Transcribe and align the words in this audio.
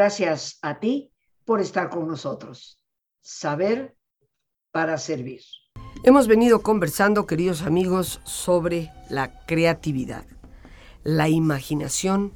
Gracias 0.00 0.58
a 0.62 0.78
ti 0.80 1.12
por 1.44 1.60
estar 1.60 1.90
con 1.90 2.08
nosotros. 2.08 2.80
Saber 3.20 3.98
para 4.72 4.96
servir. 4.96 5.42
Hemos 6.04 6.26
venido 6.26 6.62
conversando, 6.62 7.26
queridos 7.26 7.60
amigos, 7.60 8.22
sobre 8.24 8.90
la 9.10 9.44
creatividad, 9.44 10.24
la 11.04 11.28
imaginación 11.28 12.32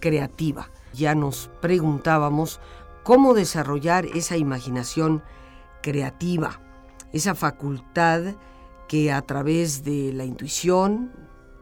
creativa. 0.00 0.72
Ya 0.92 1.14
nos 1.14 1.52
preguntábamos 1.62 2.58
cómo 3.04 3.32
desarrollar 3.32 4.04
esa 4.06 4.36
imaginación 4.36 5.22
creativa, 5.84 6.60
esa 7.12 7.36
facultad 7.36 8.34
que 8.88 9.12
a 9.12 9.22
través 9.22 9.84
de 9.84 10.12
la 10.12 10.24
intuición, 10.24 11.12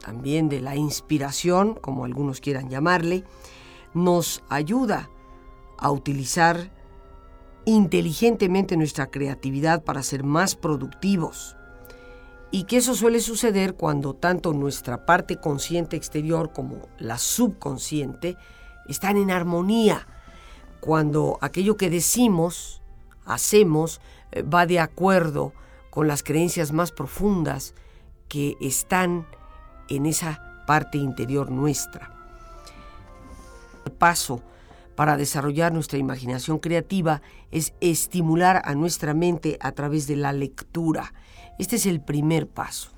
también 0.01 0.49
de 0.49 0.63
la 0.63 0.77
inspiración, 0.77 1.75
como 1.75 2.07
algunos 2.07 2.41
quieran 2.41 2.71
llamarle, 2.71 3.25
nos 3.95 4.43
ayuda 4.49 5.11
a 5.79 5.91
utilizar 5.91 6.71
inteligentemente 7.65 8.77
nuestra 8.77 9.11
creatividad 9.11 9.83
para 9.83 10.03
ser 10.03 10.25
más 10.25 10.55
productivos. 10.55 11.57
Y 12.51 12.65
que 12.65 12.77
eso 12.77 12.95
suele 12.95 13.21
suceder 13.21 13.75
cuando 13.75 14.15
tanto 14.15 14.53
nuestra 14.53 15.07
parte 15.07 15.37
consciente 15.37 15.97
exterior 15.97 16.53
como 16.53 16.89
la 16.99 17.19
subconsciente 17.19 18.37
están 18.87 19.17
en 19.17 19.31
armonía, 19.31 20.07
cuando 20.81 21.39
aquello 21.41 21.77
que 21.77 21.91
decimos, 21.91 22.83
hacemos, 23.25 24.01
eh, 24.33 24.43
va 24.43 24.67
de 24.67 24.79
acuerdo 24.79 25.53
con 25.91 26.07
las 26.07 26.23
creencias 26.23 26.73
más 26.73 26.93
profundas 26.93 27.75
que 28.29 28.57
están 28.61 29.27
en 29.89 30.07
esa 30.07 30.65
parte 30.67 30.99
interior 30.99 31.51
nuestra. 31.51 32.14
Paso 33.99 34.43
para 34.95 35.17
desarrollar 35.17 35.73
nuestra 35.73 35.99
imaginación 35.99 36.59
creativa 36.59 37.23
es 37.51 37.75
estimular 37.81 38.63
a 38.65 38.75
nuestra 38.75 39.15
mente 39.15 39.59
a 39.61 39.73
través 39.73 40.07
de 40.07 40.17
la 40.17 40.33
lectura. 40.33 41.13
Este 41.59 41.77
es 41.77 41.87
el 41.87 42.01
primer 42.01 42.49
paso. 42.49 42.91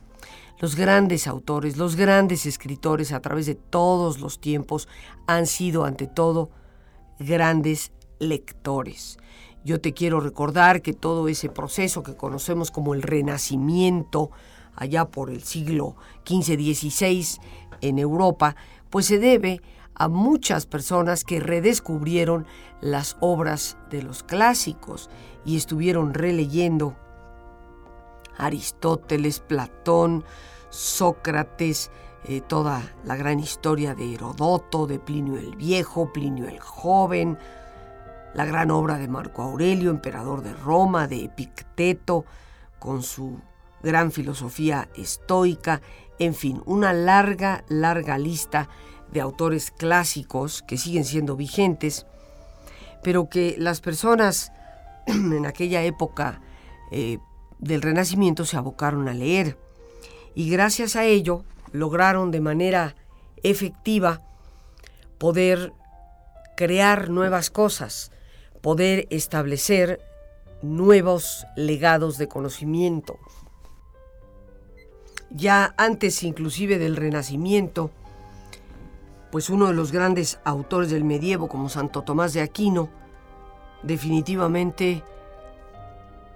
Los 0.59 0.75
grandes 0.75 1.27
autores, 1.27 1.77
los 1.77 1.97
grandes 1.97 2.47
escritores 2.47 3.12
a 3.12 3.20
través 3.20 3.47
de 3.47 3.55
todos 3.55 4.20
los 4.20 4.41
tiempos 4.41 4.89
han 5.27 5.47
sido 5.47 5.84
ante 5.84 6.06
todo 6.06 6.51
grandes 7.19 7.93
lectores. 8.19 9.19
Yo 9.65 9.81
te 9.81 9.93
quiero 9.93 10.21
recordar 10.21 10.81
que 10.81 10.93
todo 10.93 11.28
ese 11.28 11.48
proceso 11.48 12.03
que 12.03 12.17
conocemos 12.17 12.71
como 12.71 12.95
el 12.95 13.03
Renacimiento, 13.03 14.31
allá 14.75 15.06
por 15.06 15.28
el 15.28 15.43
siglo 15.43 15.97
XV-XVI 16.25 17.41
en 17.81 17.98
Europa, 17.98 18.56
pues 18.89 19.06
se 19.06 19.19
debe 19.19 19.61
a 19.61 19.75
muchas 20.08 20.66
personas 20.66 21.25
que 21.25 21.41
redescubrieron 21.41 22.47
las 22.80 23.16
obras 23.20 23.78
de 23.91 24.03
los 24.03 24.22
clásicos 24.22 25.11
y 25.44 25.56
estuvieron 25.56 26.12
releyendo 26.12 26.97
Aristóteles, 28.36 29.41
Platón, 29.41 30.25
Sócrates, 30.69 31.91
eh, 32.25 32.41
toda 32.41 32.83
la 33.05 33.16
gran 33.16 33.41
historia 33.41 33.94
de 33.94 34.12
Herodoto, 34.12 34.86
de 34.86 34.98
Plinio 34.98 35.38
el 35.38 35.56
Viejo, 35.56 36.12
Plinio 36.12 36.48
el 36.48 36.60
Joven, 36.60 37.38
la 38.34 38.44
gran 38.44 38.70
obra 38.70 38.98
de 38.98 39.08
Marco 39.08 39.42
Aurelio, 39.42 39.91
emperador 39.91 40.42
de 40.42 40.53
Roma, 40.53 41.06
de 41.09 41.25
Epicteto, 41.25 42.25
con 42.78 43.03
su 43.03 43.41
gran 43.82 44.12
filosofía 44.12 44.88
estoica, 44.94 45.81
en 46.19 46.34
fin, 46.34 46.62
una 46.66 46.92
larga, 46.92 47.65
larga 47.69 48.19
lista 48.19 48.69
de 49.12 49.21
autores 49.21 49.71
clásicos 49.71 50.62
que 50.62 50.78
siguen 50.78 51.05
siendo 51.05 51.37
vigentes, 51.37 52.06
pero 53.03 53.28
que 53.28 53.56
las 53.59 53.81
personas 53.81 54.53
en 55.06 55.47
aquella 55.47 55.83
época 55.83 56.41
eh, 56.91 57.19
del 57.59 57.83
Renacimiento 57.83 58.45
se 58.45 58.56
abocaron 58.56 59.09
a 59.09 59.15
leer 59.15 59.59
y 60.34 60.50
gracias 60.50 60.97
a 60.97 61.05
ello 61.05 61.45
lograron 61.72 62.31
de 62.31 62.41
manera 62.41 62.95
efectiva 63.43 64.22
poder 65.19 65.72
crear 66.56 67.11
nuevas 67.11 67.50
cosas, 67.50 68.11
poder 68.61 69.06
establecer 69.11 70.00
nuevos 70.62 71.47
legados 71.56 72.19
de 72.19 72.28
conocimiento. 72.28 73.19
Ya 75.31 75.75
antes 75.77 76.22
inclusive 76.22 76.78
del 76.78 76.97
Renacimiento, 76.97 77.91
pues 79.36 79.50
uno 79.50 79.66
de 79.66 79.74
los 79.74 79.92
grandes 79.92 80.41
autores 80.44 80.88
del 80.88 81.04
medievo 81.04 81.47
como 81.47 81.69
Santo 81.69 82.00
Tomás 82.00 82.32
de 82.32 82.41
Aquino, 82.41 82.88
definitivamente 83.82 85.04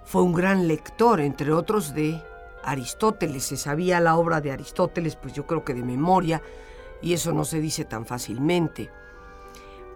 fue 0.04 0.20
un 0.20 0.34
gran 0.34 0.68
lector, 0.68 1.22
entre 1.22 1.50
otros, 1.50 1.94
de 1.94 2.22
Aristóteles. 2.62 3.44
Se 3.44 3.56
sabía 3.56 4.00
la 4.00 4.18
obra 4.18 4.42
de 4.42 4.52
Aristóteles, 4.52 5.16
pues 5.16 5.32
yo 5.32 5.46
creo 5.46 5.64
que 5.64 5.72
de 5.72 5.82
memoria, 5.82 6.42
y 7.00 7.14
eso 7.14 7.32
no 7.32 7.46
se 7.46 7.58
dice 7.58 7.86
tan 7.86 8.04
fácilmente. 8.04 8.90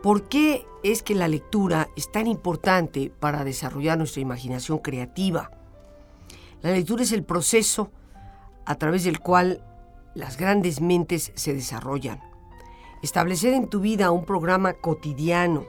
¿Por 0.02 0.26
qué 0.26 0.64
es 0.82 1.02
que 1.02 1.14
la 1.14 1.28
lectura 1.28 1.90
es 1.98 2.10
tan 2.10 2.26
importante 2.26 3.12
para 3.20 3.44
desarrollar 3.44 3.98
nuestra 3.98 4.22
imaginación 4.22 4.78
creativa? 4.78 5.50
La 6.62 6.70
lectura 6.70 7.02
es 7.02 7.12
el 7.12 7.22
proceso 7.22 7.90
a 8.64 8.76
través 8.76 9.04
del 9.04 9.20
cual 9.20 9.62
las 10.14 10.38
grandes 10.38 10.80
mentes 10.80 11.32
se 11.34 11.52
desarrollan. 11.52 12.32
Establecer 13.04 13.52
en 13.52 13.68
tu 13.68 13.80
vida 13.80 14.10
un 14.12 14.24
programa 14.24 14.72
cotidiano 14.72 15.66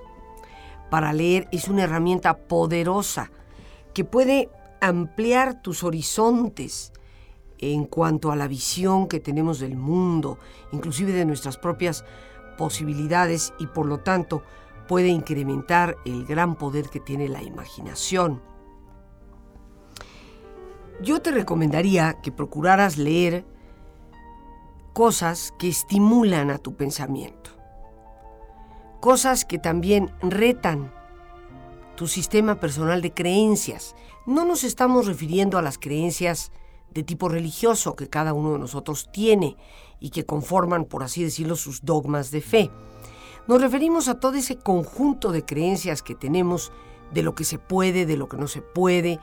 para 0.90 1.12
leer 1.12 1.50
es 1.52 1.68
una 1.68 1.84
herramienta 1.84 2.48
poderosa 2.48 3.30
que 3.94 4.06
puede 4.06 4.50
ampliar 4.80 5.62
tus 5.62 5.84
horizontes 5.84 6.94
en 7.58 7.84
cuanto 7.84 8.32
a 8.32 8.38
la 8.38 8.48
visión 8.48 9.10
que 9.10 9.20
tenemos 9.20 9.60
del 9.60 9.76
mundo, 9.76 10.40
inclusive 10.72 11.12
de 11.12 11.26
nuestras 11.26 11.58
propias 11.58 12.06
posibilidades 12.58 13.54
y 13.60 13.68
por 13.68 13.86
lo 13.86 14.00
tanto 14.00 14.42
puede 14.88 15.10
incrementar 15.10 15.98
el 16.06 16.26
gran 16.26 16.56
poder 16.56 16.88
que 16.88 17.02
tiene 17.02 17.28
la 17.28 17.44
imaginación. 17.44 18.42
Yo 21.02 21.22
te 21.22 21.32
recomendaría 21.32 22.22
que 22.22 22.32
procuraras 22.32 22.98
leer 22.98 23.44
cosas 24.96 25.54
que 25.60 25.68
estimulan 25.68 26.50
a 26.50 26.58
tu 26.58 26.78
pensamiento, 26.78 27.50
cosas 29.02 29.44
que 29.44 29.60
también 29.60 30.10
retan 30.22 30.94
tu 31.98 32.08
sistema 32.08 32.62
personal 32.62 33.02
de 33.02 33.14
creencias. 33.14 33.94
No 34.26 34.46
nos 34.46 34.64
estamos 34.64 35.06
refiriendo 35.06 35.58
a 35.58 35.62
las 35.62 35.78
creencias 35.78 36.54
de 36.92 37.04
tipo 37.04 37.28
religioso 37.28 37.98
que 37.98 38.08
cada 38.08 38.32
uno 38.32 38.54
de 38.54 38.60
nosotros 38.60 39.10
tiene 39.12 39.58
y 40.00 40.12
que 40.12 40.26
conforman, 40.26 40.86
por 40.86 41.04
así 41.04 41.26
decirlo, 41.26 41.58
sus 41.58 41.84
dogmas 41.84 42.32
de 42.32 42.40
fe. 42.40 42.72
Nos 43.50 43.60
referimos 43.60 44.08
a 44.08 44.22
todo 44.22 44.38
ese 44.38 44.56
conjunto 44.56 45.34
de 45.34 45.44
creencias 45.44 46.04
que 46.04 46.16
tenemos 46.16 46.72
de 47.14 47.22
lo 47.22 47.36
que 47.36 47.44
se 47.44 47.60
puede, 47.60 48.06
de 48.06 48.16
lo 48.16 48.30
que 48.30 48.38
no 48.38 48.48
se 48.48 48.62
puede. 48.62 49.20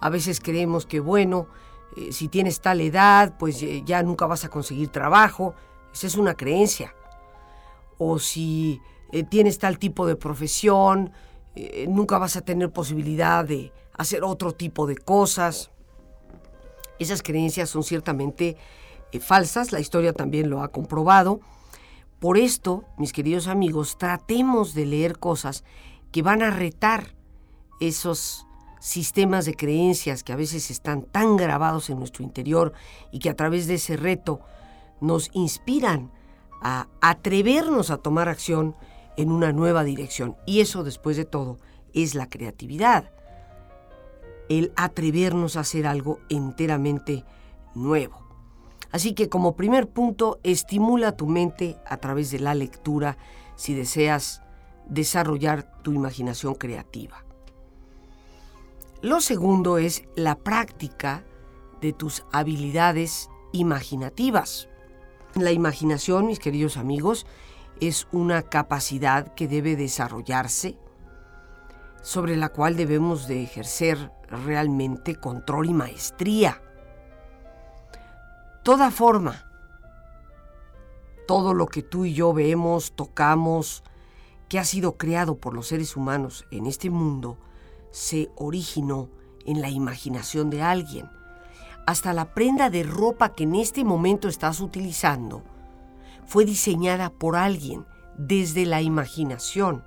A 0.00 0.08
veces 0.08 0.40
creemos 0.40 0.86
que, 0.86 0.98
bueno, 0.98 1.46
eh, 1.96 2.12
si 2.12 2.28
tienes 2.28 2.60
tal 2.60 2.80
edad, 2.80 3.36
pues 3.38 3.62
eh, 3.62 3.82
ya 3.84 4.02
nunca 4.02 4.26
vas 4.26 4.44
a 4.44 4.48
conseguir 4.48 4.88
trabajo. 4.88 5.54
Esa 5.92 6.06
es 6.06 6.16
una 6.16 6.34
creencia. 6.34 6.94
O 7.98 8.18
si 8.18 8.80
eh, 9.12 9.24
tienes 9.24 9.58
tal 9.58 9.78
tipo 9.78 10.06
de 10.06 10.16
profesión, 10.16 11.12
nunca 11.88 12.16
vas 12.16 12.36
a 12.36 12.40
tener 12.42 12.70
posibilidad 12.70 13.44
de 13.44 13.72
hacer 13.92 14.22
otro 14.22 14.52
tipo 14.52 14.86
de 14.86 14.96
cosas. 14.96 15.70
Esas 16.98 17.22
creencias 17.22 17.68
son 17.68 17.82
ciertamente 17.82 18.56
falsas, 19.20 19.72
la 19.72 19.80
historia 19.80 20.12
también 20.12 20.48
lo 20.48 20.62
ha 20.62 20.68
comprobado. 20.68 21.40
Por 22.20 22.38
esto, 22.38 22.84
mis 22.96 23.12
queridos 23.12 23.48
amigos, 23.48 23.98
tratemos 23.98 24.74
de 24.74 24.86
leer 24.86 25.18
cosas 25.18 25.64
que 26.12 26.22
van 26.22 26.40
a 26.42 26.50
retar 26.50 27.14
esos 27.80 28.46
sistemas 28.80 29.44
de 29.44 29.54
creencias 29.54 30.24
que 30.24 30.32
a 30.32 30.36
veces 30.36 30.70
están 30.70 31.02
tan 31.02 31.36
grabados 31.36 31.90
en 31.90 31.98
nuestro 31.98 32.24
interior 32.24 32.72
y 33.12 33.20
que 33.20 33.30
a 33.30 33.36
través 33.36 33.66
de 33.66 33.74
ese 33.74 33.96
reto 33.96 34.40
nos 35.00 35.30
inspiran 35.32 36.10
a 36.60 36.88
atrevernos 37.00 37.90
a 37.90 37.98
tomar 37.98 38.28
acción 38.28 38.74
en 39.16 39.30
una 39.30 39.52
nueva 39.52 39.84
dirección. 39.84 40.36
Y 40.46 40.60
eso, 40.60 40.82
después 40.82 41.16
de 41.16 41.24
todo, 41.24 41.58
es 41.94 42.14
la 42.14 42.28
creatividad. 42.28 43.10
El 44.48 44.72
atrevernos 44.76 45.56
a 45.56 45.60
hacer 45.60 45.86
algo 45.86 46.18
enteramente 46.28 47.24
nuevo. 47.74 48.18
Así 48.92 49.14
que 49.14 49.28
como 49.28 49.56
primer 49.56 49.88
punto, 49.88 50.40
estimula 50.42 51.16
tu 51.16 51.26
mente 51.26 51.76
a 51.86 51.98
través 51.98 52.30
de 52.30 52.40
la 52.40 52.54
lectura 52.54 53.16
si 53.54 53.74
deseas 53.74 54.42
desarrollar 54.88 55.82
tu 55.82 55.92
imaginación 55.92 56.54
creativa. 56.54 57.24
Lo 59.02 59.22
segundo 59.22 59.78
es 59.78 60.04
la 60.14 60.34
práctica 60.34 61.24
de 61.80 61.94
tus 61.94 62.22
habilidades 62.32 63.30
imaginativas. 63.50 64.68
La 65.34 65.52
imaginación, 65.52 66.26
mis 66.26 66.38
queridos 66.38 66.76
amigos, 66.76 67.24
es 67.80 68.06
una 68.12 68.42
capacidad 68.42 69.34
que 69.34 69.48
debe 69.48 69.74
desarrollarse, 69.74 70.76
sobre 72.02 72.36
la 72.36 72.50
cual 72.50 72.76
debemos 72.76 73.26
de 73.26 73.42
ejercer 73.42 74.12
realmente 74.28 75.16
control 75.16 75.70
y 75.70 75.72
maestría. 75.72 76.60
Toda 78.62 78.90
forma, 78.90 79.46
todo 81.26 81.54
lo 81.54 81.68
que 81.68 81.82
tú 81.82 82.04
y 82.04 82.12
yo 82.12 82.34
vemos, 82.34 82.92
tocamos, 82.94 83.82
que 84.50 84.58
ha 84.58 84.64
sido 84.64 84.98
creado 84.98 85.38
por 85.38 85.54
los 85.54 85.68
seres 85.68 85.96
humanos 85.96 86.44
en 86.50 86.66
este 86.66 86.90
mundo, 86.90 87.38
se 87.90 88.30
originó 88.36 89.08
en 89.46 89.60
la 89.60 89.70
imaginación 89.70 90.50
de 90.50 90.62
alguien. 90.62 91.08
Hasta 91.86 92.12
la 92.12 92.34
prenda 92.34 92.70
de 92.70 92.82
ropa 92.82 93.34
que 93.34 93.44
en 93.44 93.54
este 93.54 93.84
momento 93.84 94.28
estás 94.28 94.60
utilizando 94.60 95.42
fue 96.26 96.44
diseñada 96.44 97.10
por 97.10 97.36
alguien 97.36 97.84
desde 98.16 98.66
la 98.66 98.82
imaginación. 98.82 99.84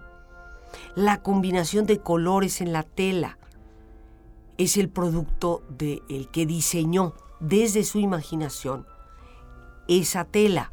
La 0.95 1.21
combinación 1.21 1.85
de 1.85 1.99
colores 1.99 2.61
en 2.61 2.73
la 2.73 2.83
tela 2.83 3.37
es 4.57 4.77
el 4.77 4.89
producto 4.89 5.63
de 5.69 6.01
el 6.09 6.29
que 6.29 6.45
diseñó 6.45 7.13
desde 7.39 7.83
su 7.83 7.99
imaginación 7.99 8.85
esa 9.87 10.25
tela. 10.25 10.71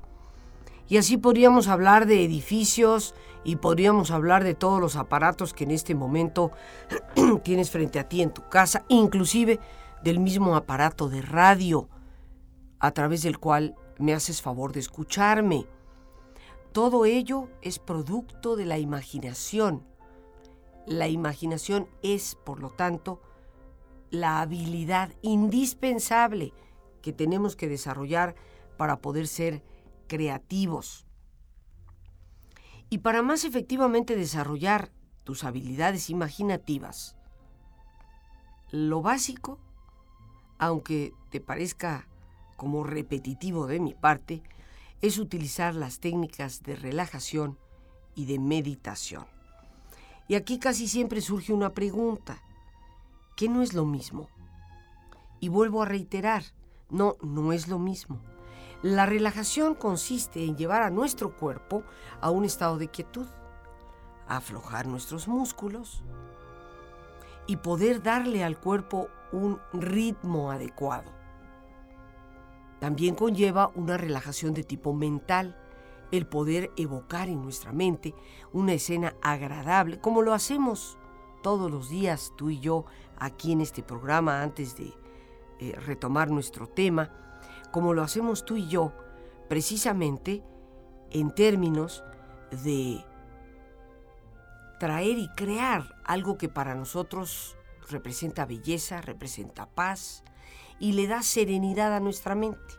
Y 0.88 0.96
así 0.96 1.16
podríamos 1.16 1.68
hablar 1.68 2.06
de 2.06 2.24
edificios 2.24 3.14
y 3.44 3.56
podríamos 3.56 4.10
hablar 4.10 4.44
de 4.44 4.54
todos 4.54 4.80
los 4.80 4.96
aparatos 4.96 5.54
que 5.54 5.64
en 5.64 5.70
este 5.70 5.94
momento 5.94 6.50
tienes 7.42 7.70
frente 7.70 7.98
a 7.98 8.08
ti 8.08 8.22
en 8.22 8.32
tu 8.32 8.48
casa, 8.48 8.84
inclusive 8.88 9.60
del 10.02 10.18
mismo 10.18 10.56
aparato 10.56 11.08
de 11.08 11.22
radio 11.22 11.88
a 12.78 12.90
través 12.92 13.22
del 13.22 13.38
cual 13.38 13.76
me 13.98 14.14
haces 14.14 14.42
favor 14.42 14.72
de 14.72 14.80
escucharme. 14.80 15.66
Todo 16.72 17.04
ello 17.04 17.48
es 17.62 17.78
producto 17.78 18.56
de 18.56 18.64
la 18.64 18.78
imaginación. 18.78 19.84
La 20.86 21.08
imaginación 21.08 21.88
es, 22.02 22.36
por 22.44 22.60
lo 22.60 22.70
tanto, 22.70 23.20
la 24.10 24.40
habilidad 24.40 25.12
indispensable 25.22 26.52
que 27.02 27.12
tenemos 27.12 27.54
que 27.54 27.68
desarrollar 27.68 28.34
para 28.76 29.00
poder 29.00 29.26
ser 29.26 29.62
creativos. 30.06 31.06
Y 32.90 32.98
para 32.98 33.22
más 33.22 33.44
efectivamente 33.44 34.16
desarrollar 34.16 34.90
tus 35.22 35.44
habilidades 35.44 36.10
imaginativas, 36.10 37.16
lo 38.72 39.00
básico, 39.00 39.58
aunque 40.58 41.12
te 41.30 41.40
parezca 41.40 42.08
como 42.56 42.82
repetitivo 42.82 43.68
de 43.68 43.78
mi 43.78 43.94
parte, 43.94 44.42
es 45.00 45.18
utilizar 45.18 45.74
las 45.74 46.00
técnicas 46.00 46.62
de 46.62 46.76
relajación 46.76 47.58
y 48.14 48.26
de 48.26 48.38
meditación. 48.38 49.24
Y 50.28 50.34
aquí 50.34 50.58
casi 50.58 50.88
siempre 50.88 51.20
surge 51.20 51.52
una 51.52 51.70
pregunta, 51.70 52.42
¿qué 53.36 53.48
no 53.48 53.62
es 53.62 53.72
lo 53.72 53.84
mismo? 53.84 54.28
Y 55.40 55.48
vuelvo 55.48 55.82
a 55.82 55.86
reiterar, 55.86 56.42
no, 56.90 57.16
no 57.22 57.52
es 57.52 57.68
lo 57.68 57.78
mismo. 57.78 58.20
La 58.82 59.04
relajación 59.04 59.74
consiste 59.74 60.42
en 60.44 60.56
llevar 60.56 60.82
a 60.82 60.90
nuestro 60.90 61.36
cuerpo 61.36 61.82
a 62.22 62.30
un 62.30 62.46
estado 62.46 62.78
de 62.78 62.88
quietud, 62.88 63.26
aflojar 64.26 64.86
nuestros 64.86 65.28
músculos 65.28 66.02
y 67.46 67.56
poder 67.56 68.02
darle 68.02 68.42
al 68.42 68.58
cuerpo 68.58 69.08
un 69.32 69.60
ritmo 69.74 70.50
adecuado. 70.50 71.10
También 72.78 73.14
conlleva 73.14 73.70
una 73.74 73.98
relajación 73.98 74.54
de 74.54 74.64
tipo 74.64 74.94
mental, 74.94 75.58
el 76.10 76.26
poder 76.26 76.70
evocar 76.76 77.28
en 77.28 77.42
nuestra 77.42 77.72
mente 77.72 78.14
una 78.52 78.72
escena 78.72 79.14
agradable, 79.20 80.00
como 80.00 80.22
lo 80.22 80.32
hacemos 80.32 80.96
todos 81.42 81.70
los 81.70 81.90
días 81.90 82.32
tú 82.36 82.48
y 82.48 82.60
yo 82.60 82.86
aquí 83.18 83.52
en 83.52 83.60
este 83.60 83.82
programa 83.82 84.42
antes 84.42 84.76
de 84.76 84.94
eh, 85.58 85.72
retomar 85.80 86.30
nuestro 86.30 86.66
tema, 86.66 87.10
como 87.70 87.94
lo 87.94 88.02
hacemos 88.02 88.44
tú 88.44 88.56
y 88.56 88.68
yo 88.68 88.92
precisamente 89.48 90.42
en 91.10 91.30
términos 91.34 92.04
de 92.64 93.04
traer 94.78 95.18
y 95.18 95.28
crear 95.30 95.96
algo 96.04 96.38
que 96.38 96.48
para 96.48 96.74
nosotros 96.74 97.56
representa 97.90 98.46
belleza, 98.46 99.00
representa 99.00 99.66
paz, 99.66 100.24
y 100.78 100.92
le 100.92 101.06
da 101.06 101.22
serenidad 101.22 101.94
a 101.94 102.00
nuestra 102.00 102.34
mente. 102.34 102.74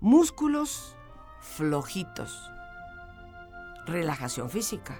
Músculos 0.00 0.96
flojitos. 1.40 2.50
Relajación 3.86 4.48
física. 4.50 4.98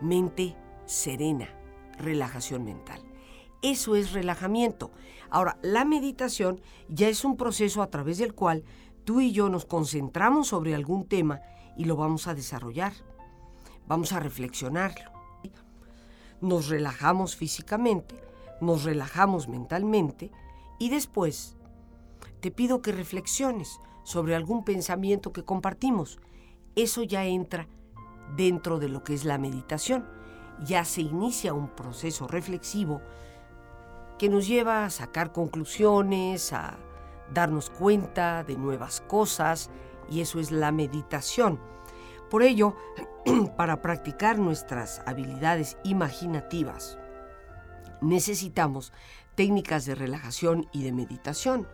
Mente 0.00 0.56
serena. 0.86 1.48
Relajación 1.98 2.64
mental. 2.64 3.02
Eso 3.64 3.96
es 3.96 4.12
relajamiento. 4.12 4.92
Ahora, 5.30 5.58
la 5.62 5.84
meditación 5.84 6.60
ya 6.88 7.08
es 7.08 7.24
un 7.24 7.36
proceso 7.36 7.82
a 7.82 7.90
través 7.90 8.18
del 8.18 8.34
cual 8.34 8.62
tú 9.04 9.20
y 9.20 9.32
yo 9.32 9.48
nos 9.48 9.64
concentramos 9.64 10.48
sobre 10.48 10.74
algún 10.74 11.06
tema 11.08 11.40
y 11.76 11.86
lo 11.86 11.96
vamos 11.96 12.28
a 12.28 12.34
desarrollar. 12.34 12.92
Vamos 13.88 14.12
a 14.12 14.20
reflexionarlo. 14.20 15.10
Nos 16.40 16.68
relajamos 16.68 17.34
físicamente 17.34 18.24
nos 18.60 18.84
relajamos 18.84 19.48
mentalmente 19.48 20.30
y 20.78 20.88
después 20.88 21.56
te 22.40 22.50
pido 22.50 22.82
que 22.82 22.92
reflexiones 22.92 23.80
sobre 24.02 24.34
algún 24.34 24.64
pensamiento 24.64 25.32
que 25.32 25.44
compartimos. 25.44 26.18
Eso 26.76 27.02
ya 27.02 27.24
entra 27.24 27.68
dentro 28.36 28.78
de 28.78 28.88
lo 28.88 29.04
que 29.04 29.14
es 29.14 29.24
la 29.24 29.38
meditación. 29.38 30.06
Ya 30.64 30.84
se 30.84 31.02
inicia 31.02 31.54
un 31.54 31.68
proceso 31.68 32.26
reflexivo 32.26 33.00
que 34.18 34.28
nos 34.28 34.46
lleva 34.46 34.84
a 34.84 34.90
sacar 34.90 35.32
conclusiones, 35.32 36.52
a 36.52 36.78
darnos 37.32 37.70
cuenta 37.70 38.44
de 38.44 38.56
nuevas 38.56 39.00
cosas, 39.00 39.70
y 40.10 40.20
eso 40.20 40.38
es 40.38 40.50
la 40.50 40.72
meditación. 40.72 41.58
Por 42.30 42.42
ello, 42.42 42.76
para 43.56 43.80
practicar 43.82 44.38
nuestras 44.38 45.02
habilidades 45.06 45.76
imaginativas, 45.84 46.98
necesitamos 48.00 48.92
técnicas 49.34 49.84
de 49.86 49.94
relajación 49.94 50.68
y 50.72 50.82
de 50.82 50.92
meditación, 50.92 51.66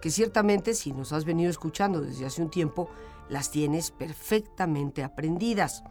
que 0.00 0.10
ciertamente 0.10 0.74
si 0.74 0.92
nos 0.92 1.12
has 1.12 1.24
venido 1.24 1.50
escuchando 1.50 2.00
desde 2.00 2.26
hace 2.26 2.42
un 2.42 2.50
tiempo, 2.50 2.88
las 3.28 3.50
tienes 3.50 3.90
perfectamente 3.90 5.02
aprendidas. 5.04 5.84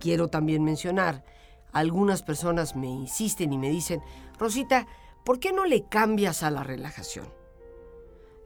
Quiero 0.00 0.28
también 0.28 0.64
mencionar, 0.64 1.24
algunas 1.72 2.22
personas 2.22 2.76
me 2.76 2.86
insisten 2.86 3.52
y 3.52 3.58
me 3.58 3.70
dicen, 3.70 4.02
Rosita, 4.38 4.86
¿por 5.24 5.40
qué 5.40 5.52
no 5.52 5.64
le 5.64 5.88
cambias 5.88 6.42
a 6.42 6.50
la 6.50 6.62
relajación? 6.62 7.32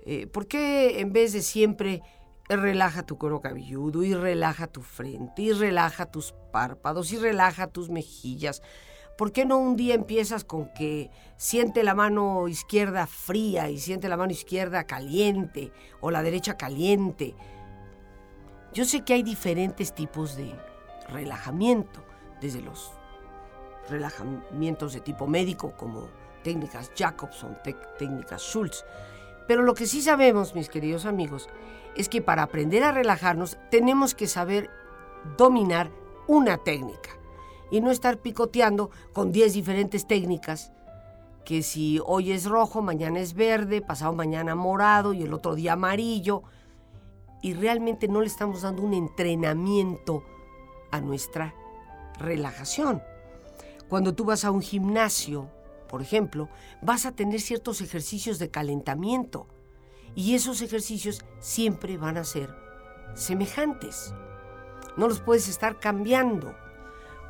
Eh, 0.05 0.27
¿Por 0.27 0.47
qué 0.47 1.01
en 1.01 1.13
vez 1.13 1.33
de 1.33 1.43
siempre 1.43 2.03
relaja 2.49 3.05
tu 3.05 3.19
cuero 3.19 3.41
cabelludo 3.41 4.05
y 4.05 4.15
relaja 4.15 4.67
tu 4.69 4.81
frente 4.83 5.43
y 5.43 5.53
relaja 5.53 6.07
tus 6.07 6.33
párpados 6.53 7.13
y 7.13 7.19
relaja 7.19 7.67
tus 7.67 7.91
mejillas? 7.91 8.63
¿Por 9.19 9.33
qué 9.33 9.45
no 9.45 9.59
un 9.59 9.75
día 9.75 9.95
empiezas 9.95 10.45
con 10.45 10.73
que 10.73 11.11
siente 11.37 11.83
la 11.83 11.95
mano 11.95 12.47
izquierda 12.47 13.07
fría 13.09 13.69
y 13.69 13.79
siente 13.79 14.09
la 14.09 14.17
mano 14.17 14.31
izquierda 14.31 14.85
caliente 14.85 15.73
o 16.01 16.13
la 16.13 16.23
derecha 16.23 16.57
caliente? 16.57 17.35
Yo 18.73 18.85
sé 18.85 19.03
que 19.05 19.15
hay 19.15 19.25
diferentes 19.25 19.93
tipos 19.93 20.37
de 20.37 20.55
relajamiento, 21.09 22.05
desde 22.41 22.61
los 22.61 22.93
relajamientos 23.91 24.93
de 24.93 25.01
tipo 25.01 25.27
médico 25.27 25.75
como 25.77 26.09
técnicas 26.49 26.91
Jacobson, 26.97 27.59
técnicas 27.99 28.41
Schultz, 28.41 28.87
pero 29.47 29.63
lo 29.63 29.75
que 29.75 29.87
sí 29.87 30.01
sabemos, 30.01 30.55
mis 30.55 30.71
queridos 30.71 31.05
amigos, 31.05 31.51
es 31.95 32.09
que 32.09 32.23
para 32.23 32.43
aprender 32.43 32.85
a 32.85 32.93
relajarnos 32.93 33.59
tenemos 33.71 34.15
que 34.15 34.27
saber 34.27 34.71
dominar 35.37 35.91
una 36.27 36.57
técnica 36.57 37.11
y 37.71 37.83
no 37.83 37.91
estar 37.91 38.17
picoteando 38.17 38.89
con 39.13 39.31
10 39.31 39.53
diferentes 39.53 40.07
técnicas 40.07 40.73
que 41.45 41.63
si 41.63 42.01
hoy 42.03 42.33
es 42.33 42.47
rojo, 42.47 42.81
mañana 42.81 43.21
es 43.21 43.35
verde, 43.35 43.83
pasado 43.83 44.15
mañana 44.15 44.55
morado 44.55 45.13
y 45.13 45.25
el 45.25 45.35
otro 45.35 45.55
día 45.55 45.75
amarillo. 45.75 46.45
Y 47.43 47.53
realmente 47.53 48.09
no 48.09 48.21
le 48.21 48.27
estamos 48.27 48.63
dando 48.63 48.83
un 48.83 48.95
entrenamiento 48.95 50.25
a 50.91 51.01
nuestra 51.01 51.55
relajación. 52.19 53.03
Cuando 53.89 54.15
tú 54.15 54.25
vas 54.25 54.45
a 54.45 54.51
un 54.51 54.61
gimnasio, 54.61 55.51
por 55.89 56.03
ejemplo, 56.03 56.49
vas 56.83 57.07
a 57.07 57.13
tener 57.13 57.41
ciertos 57.41 57.81
ejercicios 57.81 58.39
de 58.39 58.51
calentamiento 58.51 59.49
y 60.15 60.35
esos 60.35 60.63
ejercicios 60.63 61.25
siempre 61.41 61.97
van 61.97 62.17
a 62.17 62.25
ser 62.25 62.55
semejantes. 63.15 64.15
No 64.97 65.09
los 65.09 65.21
puedes 65.21 65.49
estar 65.49 65.79
cambiando 65.79 66.55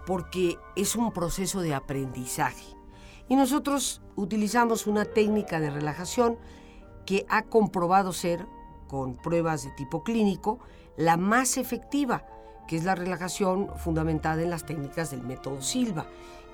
porque 0.07 0.59
es 0.75 0.97
un 0.97 1.13
proceso 1.13 1.61
de 1.61 1.75
aprendizaje. 1.75 2.65
Y 3.29 3.37
nosotros 3.37 4.01
utilizamos 4.17 4.87
una 4.87 5.05
técnica 5.05 5.61
de 5.61 5.71
relajación 5.71 6.39
que 7.05 7.27
ha 7.29 7.43
comprobado 7.43 8.13
ser 8.13 8.47
con 8.87 9.17
pruebas 9.17 9.65
de 9.65 9.71
tipo 9.73 10.03
clínico 10.03 10.59
la 10.97 11.17
más 11.17 11.59
efectiva, 11.59 12.27
que 12.67 12.77
es 12.77 12.85
la 12.85 12.95
relajación 12.95 13.69
fundamentada 13.77 14.43
en 14.43 14.51
las 14.51 14.65
técnicas 14.65 15.11
del 15.11 15.23
método 15.23 15.61
Silva 15.61 16.07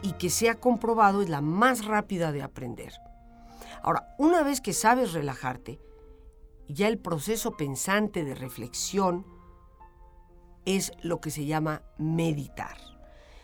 y 0.05 0.13
que 0.13 0.29
se 0.29 0.51
ha 0.51 0.57
comprobado 0.57 1.23
es 1.23 1.31
la 1.31 1.41
más 1.41 1.87
rápida 1.87 2.31
de 2.31 2.43
aprender. 2.43 2.93
Ahora, 3.83 4.15
una 4.19 4.43
vez 4.43 4.61
que 4.61 4.75
sabes 4.75 5.15
relajarte, 5.15 5.81
ya 6.69 6.89
el 6.89 6.99
proceso 6.99 7.57
pensante 7.57 8.23
de 8.23 8.35
reflexión 8.35 9.25
es 10.67 10.93
lo 11.01 11.23
que 11.23 11.31
se 11.31 11.47
llama 11.47 11.83
meditar. 11.97 12.77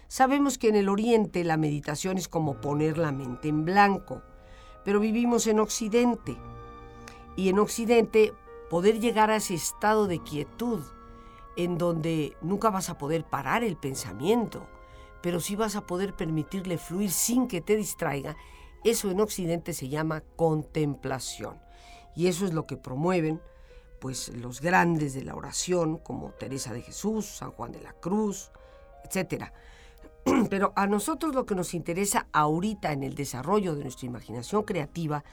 Sabemos 0.06 0.58
que 0.58 0.68
en 0.68 0.76
el 0.76 0.90
Oriente 0.90 1.44
la 1.44 1.56
meditación 1.56 2.18
es 2.18 2.28
como 2.28 2.60
poner 2.60 2.98
la 2.98 3.10
mente 3.10 3.48
en 3.48 3.64
blanco, 3.64 4.20
pero 4.84 5.00
vivimos 5.00 5.46
en 5.46 5.60
Occidente. 5.60 6.36
Y 7.36 7.48
en 7.48 7.58
Occidente 7.58 8.34
poder 8.68 9.00
llegar 9.00 9.30
a 9.30 9.36
ese 9.36 9.54
estado 9.54 10.06
de 10.06 10.18
quietud 10.22 10.82
en 11.56 11.78
donde 11.78 12.36
nunca 12.42 12.68
vas 12.68 12.90
a 12.90 12.98
poder 12.98 13.24
parar 13.24 13.64
el 13.64 13.78
pensamiento, 13.78 14.66
pero 15.22 15.40
sí 15.40 15.56
vas 15.56 15.76
a 15.76 15.86
poder 15.86 16.14
permitirle 16.14 16.78
fluir 16.78 17.10
sin 17.10 17.46
que 17.46 17.60
te 17.60 17.76
distraiga, 17.76 18.36
eso 18.84 19.10
en 19.10 19.20
Occidente 19.20 19.72
se 19.72 19.88
llama 19.88 20.22
contemplación. 20.36 21.60
Y 22.16 22.26
eso 22.28 22.44
es 22.44 22.52
lo 22.52 22.66
que 22.66 22.76
promueven 22.76 23.40
pues 24.00 24.30
los 24.30 24.60
grandes 24.60 25.12
de 25.12 25.22
la 25.22 25.34
oración 25.34 25.98
como 25.98 26.30
Teresa 26.30 26.72
de 26.72 26.80
Jesús, 26.80 27.26
San 27.26 27.50
Juan 27.52 27.70
de 27.72 27.82
la 27.82 27.92
Cruz, 27.92 28.50
etcétera. 29.04 29.52
Pero 30.50 30.72
a 30.74 30.86
nosotros 30.86 31.34
lo 31.34 31.44
que 31.44 31.54
nos 31.54 31.74
interesa 31.74 32.26
ahorita 32.32 32.92
en 32.92 33.02
el 33.02 33.14
desarrollo 33.14 33.74
de 33.74 33.82
nuestra 33.82 34.06
imaginación 34.06 34.62
creativa 34.62 35.24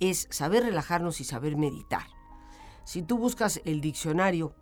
es 0.00 0.28
saber 0.30 0.64
relajarnos 0.64 1.20
y 1.20 1.24
saber 1.24 1.56
meditar. 1.56 2.06
Si 2.84 3.02
tú 3.02 3.18
buscas 3.18 3.60
el 3.64 3.80
diccionario 3.80 4.54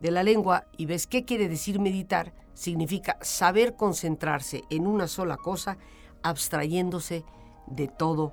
de 0.00 0.10
la 0.10 0.22
lengua 0.22 0.66
y 0.76 0.86
ves 0.86 1.06
qué 1.06 1.24
quiere 1.24 1.48
decir 1.48 1.80
meditar, 1.80 2.34
significa 2.54 3.18
saber 3.20 3.76
concentrarse 3.76 4.64
en 4.70 4.86
una 4.86 5.08
sola 5.08 5.36
cosa, 5.36 5.76
abstrayéndose 6.22 7.24
de 7.66 7.88
todo 7.88 8.32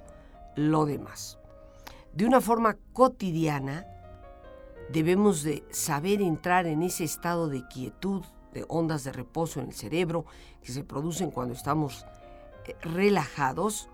lo 0.56 0.86
demás. 0.86 1.40
De 2.14 2.26
una 2.26 2.42
forma 2.42 2.78
cotidiana, 2.94 3.86
debemos 4.92 5.44
de 5.44 5.64
saber 5.72 6.22
entrar 6.22 6.68
en 6.68 6.84
ese 6.84 7.04
estado 7.04 7.48
de 7.48 7.66
quietud, 7.68 8.24
de 8.54 8.66
ondas 8.68 9.04
de 9.04 9.14
reposo 9.14 9.60
en 9.60 9.68
el 9.68 9.74
cerebro 9.74 10.26
que 10.62 10.72
se 10.72 10.84
producen 10.84 11.32
cuando 11.32 11.54
estamos 11.54 12.06
eh, 12.66 12.76
relajados. 12.82 13.90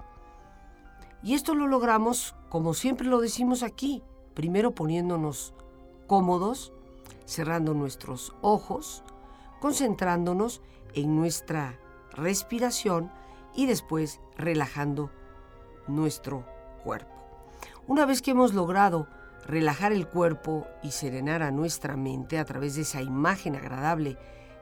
Y 1.21 1.35
esto 1.35 1.53
lo 1.53 1.67
logramos, 1.67 2.35
como 2.49 2.73
siempre 2.73 3.07
lo 3.07 3.19
decimos 3.19 3.63
aquí, 3.63 4.03
primero 4.33 4.71
poniéndonos 4.71 5.53
cómodos, 6.07 6.73
cerrando 7.25 7.73
nuestros 7.73 8.35
ojos, 8.41 9.03
concentrándonos 9.59 10.61
en 10.93 11.15
nuestra 11.15 11.79
respiración 12.11 13.11
y 13.55 13.65
después 13.65 14.19
relajando 14.37 15.11
nuestro 15.87 16.45
cuerpo. 16.83 17.11
Una 17.87 18.05
vez 18.05 18.21
que 18.21 18.31
hemos 18.31 18.53
logrado 18.53 19.07
relajar 19.45 19.93
el 19.93 20.07
cuerpo 20.07 20.67
y 20.83 20.91
serenar 20.91 21.41
a 21.41 21.51
nuestra 21.51 21.95
mente 21.95 22.37
a 22.37 22.45
través 22.45 22.75
de 22.75 22.81
esa 22.81 23.01
imagen 23.01 23.55
agradable 23.55 24.17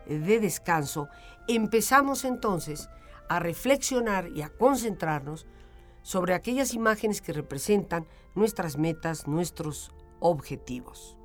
de 0.06 0.40
descanso, 0.40 1.10
empezamos 1.48 2.24
entonces 2.24 2.90
a 3.28 3.40
reflexionar 3.40 4.30
y 4.30 4.44
a 4.44 4.50
concentrarnos 4.50 5.48
sobre 6.04 6.36
aquellas 6.36 6.76
imágenes 6.76 7.22
que 7.22 7.34
representan 7.34 8.06
nuestras 8.36 8.78
metas, 8.78 9.28
nuestros 9.28 9.92
objetivos. 10.20 11.18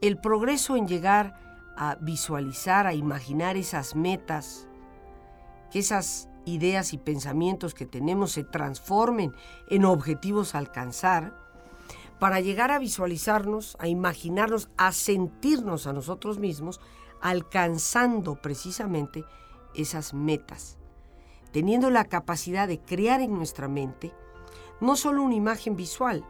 El 0.00 0.18
progreso 0.18 0.76
en 0.76 0.86
llegar 0.86 1.43
a 1.76 1.96
visualizar, 1.96 2.86
a 2.86 2.94
imaginar 2.94 3.56
esas 3.56 3.94
metas, 3.94 4.68
que 5.70 5.80
esas 5.80 6.28
ideas 6.44 6.92
y 6.92 6.98
pensamientos 6.98 7.74
que 7.74 7.86
tenemos 7.86 8.32
se 8.32 8.44
transformen 8.44 9.32
en 9.68 9.84
objetivos 9.84 10.54
a 10.54 10.58
alcanzar, 10.58 11.34
para 12.18 12.40
llegar 12.40 12.70
a 12.70 12.78
visualizarnos, 12.78 13.76
a 13.80 13.88
imaginarnos, 13.88 14.68
a 14.76 14.92
sentirnos 14.92 15.86
a 15.86 15.92
nosotros 15.92 16.38
mismos, 16.38 16.80
alcanzando 17.20 18.36
precisamente 18.40 19.24
esas 19.74 20.14
metas, 20.14 20.78
teniendo 21.52 21.90
la 21.90 22.04
capacidad 22.04 22.68
de 22.68 22.80
crear 22.80 23.20
en 23.20 23.34
nuestra 23.34 23.68
mente 23.68 24.12
no 24.80 24.96
solo 24.96 25.22
una 25.22 25.34
imagen 25.34 25.76
visual, 25.76 26.24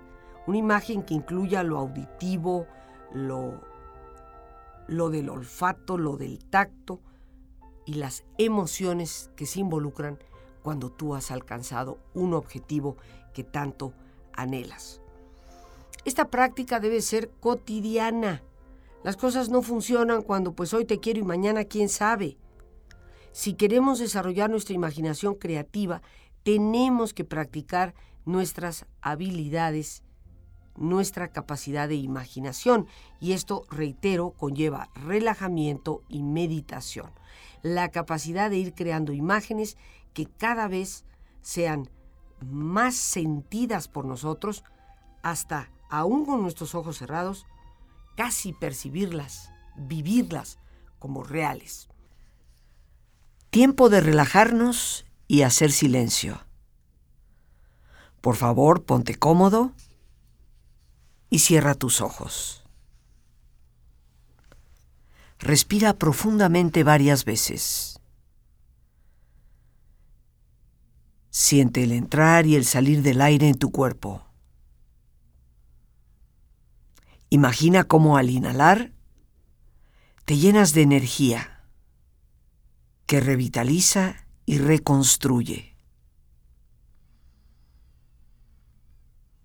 una 0.47 0.59
imagen 0.59 1.03
que 1.03 1.15
incluya 1.15 1.63
lo 1.63 1.79
auditivo, 1.79 2.67
lo, 3.13 3.61
lo 4.87 5.11
del 5.11 5.29
olfato, 5.29 5.99
lo 5.99 6.17
del 6.17 6.45
tacto 6.45 7.01
y 7.87 7.95
las 7.95 8.25
emociones 8.39 9.31
que 9.37 9.47
se 9.47 9.61
involucran 9.61 10.19
cuando 10.63 10.91
tú 10.91 11.15
has 11.15 11.31
alcanzado 11.31 11.99
un 12.15 12.35
objetivo 12.35 12.97
que 13.33 13.45
tanto 13.45 13.93
anhelas. 14.33 15.01
Esta 16.05 16.31
práctica 16.31 16.81
debe 16.81 17.01
ser 17.01 17.31
cotidiana 17.41 18.43
las 19.05 19.19
cosas 19.19 19.51
no 19.51 19.61
funcionan 19.61 20.23
cuando 20.23 20.55
pues 20.55 20.73
hoy 20.73 20.87
te 20.87 20.99
quiero 20.99 21.21
y 21.21 21.25
mañana 21.25 21.65
quién 21.65 21.91
sabe. 21.91 22.39
Si 23.33 23.53
queremos 23.53 23.99
desarrollar 23.99 24.49
nuestra 24.49 24.75
imaginación 24.75 25.35
creativa, 25.35 26.01
tenemos 26.43 27.13
que 27.13 27.23
practicar 27.23 27.95
nuestras 28.25 28.87
habilidades, 29.03 30.03
nuestra 30.77 31.29
capacidad 31.29 31.89
de 31.89 31.97
imaginación. 31.97 32.87
Y 33.21 33.33
esto, 33.33 33.65
reitero, 33.71 34.31
conlleva 34.31 34.91
relajamiento 34.95 36.03
y 36.09 36.23
meditación. 36.23 37.11
La 37.63 37.91
capacidad 37.91 38.51
de 38.51 38.59
ir 38.59 38.75
creando 38.75 39.13
imágenes 39.13 39.77
que 40.13 40.27
cada 40.27 40.69
vez 40.69 41.05
sean 41.43 41.89
más 42.41 42.95
sentidas 42.95 43.89
por 43.89 44.05
nosotros, 44.05 44.65
hasta, 45.23 45.71
aún 45.89 46.27
con 46.27 46.43
nuestros 46.43 46.75
ojos 46.75 46.99
cerrados, 46.99 47.47
casi 48.17 48.53
percibirlas, 48.53 49.51
vivirlas 49.77 50.59
como 50.99 51.25
reales. 51.25 51.89
Tiempo 53.51 53.89
de 53.89 54.01
relajarnos 54.01 55.07
y 55.27 55.43
hacer 55.43 55.73
silencio. 55.73 56.41
Por 58.21 58.37
favor, 58.37 58.85
ponte 58.85 59.15
cómodo 59.15 59.73
y 61.31 61.41
cierra 61.41 61.75
tus 61.75 62.01
ojos. 62.01 62.65
Respira 65.39 65.95
profundamente 65.95 66.85
varias 66.85 67.25
veces. 67.25 68.01
Siente 71.31 71.83
el 71.83 71.93
entrar 71.93 72.47
y 72.47 72.55
el 72.55 72.65
salir 72.65 73.03
del 73.03 73.21
aire 73.21 73.49
en 73.49 73.59
tu 73.59 73.71
cuerpo. 73.71 74.25
Imagina 77.31 77.85
cómo 77.85 78.17
al 78.17 78.31
inhalar 78.31 78.93
te 80.25 80.37
llenas 80.37 80.73
de 80.73 80.83
energía 80.83 81.65
que 83.07 83.21
revitaliza 83.21 84.27
y 84.47 84.59
reconstruye. 84.59 85.74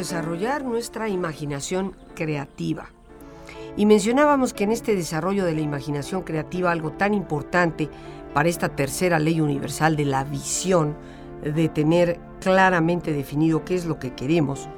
Desarrollar 0.00 0.64
nuestra 0.64 1.08
imaginación 1.08 1.94
creativa. 2.14 2.90
Y 3.76 3.86
mencionábamos 3.86 4.52
que 4.52 4.64
en 4.64 4.72
este 4.72 4.96
desarrollo 4.96 5.44
de 5.44 5.54
la 5.54 5.60
imaginación 5.60 6.22
creativa 6.22 6.72
algo 6.72 6.92
tan 6.92 7.14
importante 7.14 7.88
para 8.34 8.48
esta 8.48 8.70
tercera 8.70 9.18
ley 9.18 9.40
universal 9.40 9.96
de 9.96 10.06
la 10.06 10.24
visión, 10.24 10.96
de 11.42 11.68
tener 11.68 12.18
claramente 12.40 13.12
definido 13.12 13.64
qué 13.64 13.74
es 13.74 13.84
lo 13.84 13.98
que 13.98 14.14
queremos, 14.14 14.68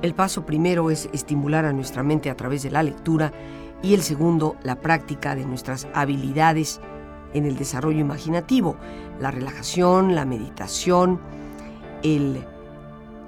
el 0.00 0.14
paso 0.14 0.46
primero 0.46 0.90
es 0.90 1.08
estimular 1.12 1.64
a 1.64 1.72
nuestra 1.72 2.02
mente 2.02 2.30
a 2.30 2.36
través 2.36 2.62
de 2.62 2.70
la 2.70 2.82
lectura 2.82 3.32
y 3.82 3.94
el 3.94 4.02
segundo, 4.02 4.56
la 4.62 4.76
práctica 4.76 5.34
de 5.34 5.44
nuestras 5.44 5.88
habilidades 5.92 6.80
en 7.34 7.44
el 7.44 7.56
desarrollo 7.56 7.98
imaginativo, 7.98 8.76
la 9.20 9.30
relajación, 9.30 10.14
la 10.14 10.24
meditación, 10.24 11.20
el 12.02 12.44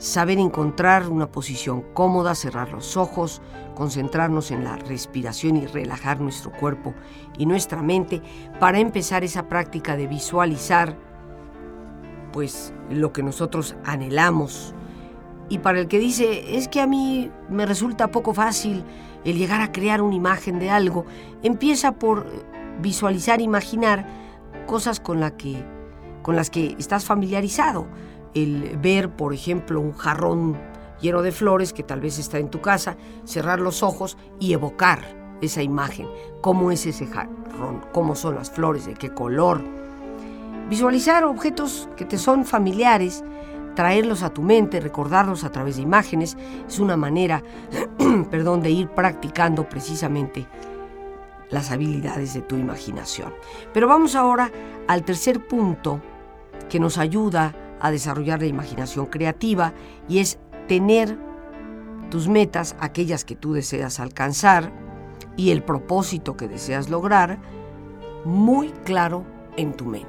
saber 0.01 0.39
encontrar 0.39 1.09
una 1.09 1.31
posición 1.31 1.83
cómoda, 1.93 2.35
cerrar 2.35 2.73
los 2.73 2.97
ojos, 2.97 3.43
concentrarnos 3.75 4.51
en 4.51 4.65
la 4.65 4.77
respiración 4.77 5.59
y 5.59 5.67
relajar 5.67 6.21
nuestro 6.21 6.51
cuerpo 6.51 6.95
y 7.37 7.45
nuestra 7.45 7.83
mente 7.83 8.23
para 8.59 8.79
empezar 8.79 9.25
esa 9.25 9.47
práctica 9.47 9.97
de 9.97 10.07
visualizar 10.07 10.97
pues 12.33 12.73
lo 12.89 13.13
que 13.13 13.23
nosotros 13.23 13.77
anhelamos. 13.85 14.75
Y 15.51 15.59
para 15.59 15.81
el 15.81 15.87
que 15.87 15.99
dice, 15.99 16.57
es 16.57 16.69
que 16.69 16.81
a 16.81 16.87
mí 16.87 17.31
me 17.51 17.67
resulta 17.67 18.11
poco 18.11 18.33
fácil 18.33 18.85
el 19.25 19.37
llegar 19.37 19.61
a 19.61 19.71
crear 19.71 20.01
una 20.01 20.15
imagen 20.15 20.59
de 20.59 20.71
algo, 20.71 21.05
empieza 21.43 21.93
por 21.93 22.27
visualizar, 22.81 23.43
imaginar 23.43 24.07
cosas 24.67 24.99
con, 24.99 25.21
la 25.21 25.37
que, 25.37 25.63
con 26.23 26.37
las 26.37 26.49
que 26.49 26.75
estás 26.79 27.05
familiarizado 27.05 27.87
el 28.35 28.79
ver, 28.79 29.11
por 29.11 29.35
ejemplo, 29.35 29.81
un 29.81 29.93
jarrón 29.93 30.57
lleno 31.01 31.23
de 31.23 31.33
flores 31.33 31.73
que 31.73 31.83
tal 31.83 32.01
vez 32.01 32.19
está 32.19 32.39
en 32.39 32.51
tu 32.51 32.61
casa, 32.61 32.97
cerrar 33.25 33.61
los 33.61 33.83
ojos 33.83 34.17
y 34.39 34.53
evocar 34.53 35.37
esa 35.41 35.63
imagen. 35.63 36.07
¿Cómo 36.41 36.71
es 36.71 36.87
ese 36.87 37.07
jarrón? 37.07 37.85
¿Cómo 37.93 38.15
son 38.15 38.35
las 38.35 38.51
flores? 38.51 38.87
¿De 38.87 38.95
qué 38.95 39.11
color? 39.11 39.63
Visualizar 40.69 41.25
objetos 41.25 41.89
que 41.97 42.05
te 42.05 42.19
son 42.19 42.45
familiares, 42.45 43.25
traerlos 43.75 44.23
a 44.23 44.31
tu 44.31 44.43
mente, 44.43 44.81
recordarlos 44.81 45.45
a 45.45 45.51
través 45.51 45.77
de 45.77 45.83
imágenes, 45.83 46.37
es 46.69 46.79
una 46.79 46.97
manera, 46.97 47.43
perdón, 48.31 48.63
de 48.63 48.71
ir 48.71 48.89
practicando 48.89 49.69
precisamente 49.69 50.47
las 51.51 51.71
habilidades 51.71 52.35
de 52.35 52.43
tu 52.43 52.57
imaginación. 52.57 53.33
Pero 53.73 53.89
vamos 53.89 54.15
ahora 54.15 54.51
al 54.87 55.03
tercer 55.03 55.45
punto 55.47 56.01
que 56.69 56.79
nos 56.79 56.99
ayuda 56.99 57.53
a 57.81 57.91
desarrollar 57.91 58.41
la 58.41 58.47
imaginación 58.47 59.07
creativa 59.07 59.73
y 60.09 60.19
es 60.19 60.39
tener 60.69 61.19
tus 62.11 62.29
metas, 62.29 62.77
aquellas 62.81 63.25
que 63.25 63.37
tú 63.37 63.55
deseas 63.55 64.01
alcanzar 64.01 64.73
y 65.37 65.51
el 65.51 65.63
propósito 65.63 66.37
que 66.37 66.49
deseas 66.49 66.91
lograr, 66.91 67.39
muy 68.25 68.69
claro 68.85 69.25
en 69.57 69.73
tu 69.73 69.87
mente. 69.87 70.09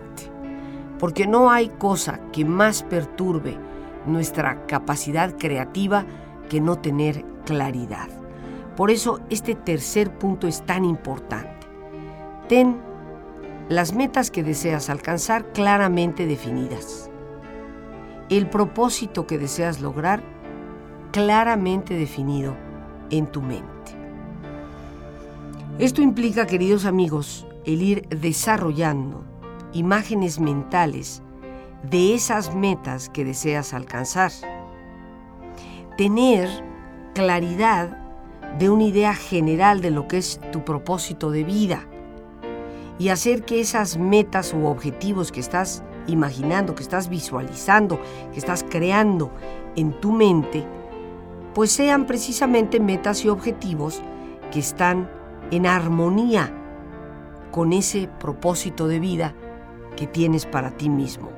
Porque 0.99 1.27
no 1.27 1.49
hay 1.49 1.69
cosa 1.69 2.19
que 2.31 2.43
más 2.43 2.83
perturbe 2.83 3.57
nuestra 4.05 4.65
capacidad 4.65 5.37
creativa 5.37 6.05
que 6.49 6.59
no 6.59 6.77
tener 6.77 7.23
claridad. 7.45 8.09
Por 8.75 8.91
eso 8.91 9.19
este 9.29 9.55
tercer 9.55 10.17
punto 10.17 10.47
es 10.47 10.65
tan 10.65 10.85
importante. 10.85 11.67
Ten 12.47 12.77
las 13.69 13.93
metas 13.93 14.31
que 14.31 14.43
deseas 14.43 14.89
alcanzar 14.89 15.53
claramente 15.53 16.25
definidas 16.25 17.10
el 18.31 18.47
propósito 18.47 19.27
que 19.27 19.37
deseas 19.37 19.81
lograr 19.81 20.23
claramente 21.11 21.95
definido 21.95 22.55
en 23.09 23.27
tu 23.27 23.41
mente. 23.41 23.67
Esto 25.79 26.01
implica, 26.01 26.47
queridos 26.47 26.85
amigos, 26.85 27.45
el 27.65 27.81
ir 27.81 28.07
desarrollando 28.07 29.25
imágenes 29.73 30.39
mentales 30.39 31.21
de 31.83 32.13
esas 32.13 32.55
metas 32.55 33.09
que 33.09 33.25
deseas 33.25 33.73
alcanzar. 33.73 34.31
Tener 35.97 36.47
claridad 37.13 37.97
de 38.57 38.69
una 38.69 38.85
idea 38.85 39.13
general 39.13 39.81
de 39.81 39.91
lo 39.91 40.07
que 40.07 40.17
es 40.19 40.39
tu 40.53 40.63
propósito 40.63 41.31
de 41.31 41.43
vida 41.43 41.85
y 42.97 43.09
hacer 43.09 43.43
que 43.43 43.59
esas 43.59 43.97
metas 43.97 44.53
u 44.53 44.67
objetivos 44.67 45.33
que 45.33 45.41
estás 45.41 45.83
imaginando, 46.07 46.75
que 46.75 46.83
estás 46.83 47.09
visualizando, 47.09 47.99
que 48.31 48.39
estás 48.39 48.65
creando 48.67 49.31
en 49.75 49.99
tu 49.99 50.11
mente, 50.11 50.65
pues 51.53 51.71
sean 51.71 52.05
precisamente 52.05 52.79
metas 52.79 53.25
y 53.25 53.29
objetivos 53.29 54.01
que 54.51 54.59
están 54.59 55.09
en 55.51 55.65
armonía 55.65 56.53
con 57.51 57.73
ese 57.73 58.07
propósito 58.19 58.87
de 58.87 58.99
vida 58.99 59.35
que 59.95 60.07
tienes 60.07 60.45
para 60.45 60.71
ti 60.71 60.89
mismo. 60.89 61.29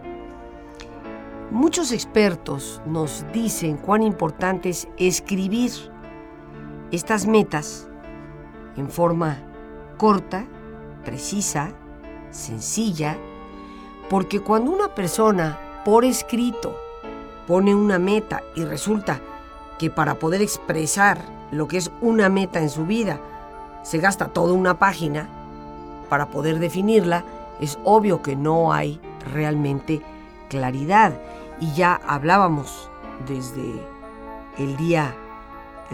Muchos 1.51 1.91
expertos 1.91 2.81
nos 2.85 3.25
dicen 3.33 3.77
cuán 3.77 4.01
importante 4.01 4.69
es 4.69 4.87
escribir 4.97 5.71
estas 6.91 7.27
metas 7.27 7.87
en 8.75 8.89
forma 8.89 9.37
corta, 9.97 10.45
precisa, 11.03 11.71
sencilla 12.31 13.17
porque 14.09 14.39
cuando 14.39 14.71
una 14.71 14.89
persona 14.89 15.59
por 15.85 16.05
escrito 16.05 16.77
pone 17.47 17.75
una 17.75 17.99
meta 17.99 18.41
y 18.55 18.63
resulta 18.63 19.19
que 19.77 19.89
para 19.89 20.15
poder 20.15 20.41
expresar 20.41 21.19
lo 21.51 21.67
que 21.67 21.77
es 21.77 21.91
una 22.01 22.29
meta 22.29 22.59
en 22.59 22.69
su 22.69 22.85
vida 22.85 23.19
se 23.83 23.99
gasta 23.99 24.29
toda 24.29 24.53
una 24.53 24.79
página 24.79 25.27
para 26.09 26.27
poder 26.27 26.59
definirla, 26.59 27.23
es 27.59 27.77
obvio 27.83 28.21
que 28.21 28.35
no 28.35 28.71
hay 28.71 28.99
realmente 29.33 30.01
claridad. 30.49 31.13
Y 31.59 31.73
ya 31.73 31.99
hablábamos 32.07 32.89
desde 33.27 33.83
el 34.57 34.77
día 34.77 35.15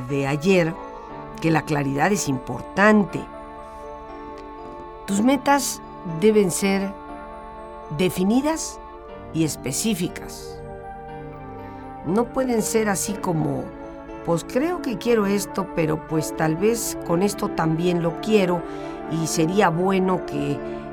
de 0.10 0.28
ayer 0.28 0.74
que 1.42 1.52
la 1.52 1.64
claridad 1.64 2.12
es 2.12 2.28
importante. 2.28 3.20
Tus 5.06 5.22
metas 5.22 5.82
deben 6.20 6.52
ser 6.52 6.92
definidas 7.98 8.80
y 9.34 9.44
específicas. 9.44 10.60
No 12.06 12.26
pueden 12.26 12.62
ser 12.62 12.90
así 12.90 13.14
como, 13.14 13.64
pues 14.26 14.46
creo 14.46 14.82
que 14.82 14.98
quiero 14.98 15.26
esto, 15.26 15.68
pero 15.76 16.08
pues 16.08 16.36
tal 16.36 16.56
vez 16.56 16.98
con 17.06 17.22
esto 17.22 17.50
también 17.50 18.02
lo 18.02 18.20
quiero 18.22 18.62
y 19.12 19.28
sería 19.28 19.70
bueno 19.70 20.26
que... 20.26 20.52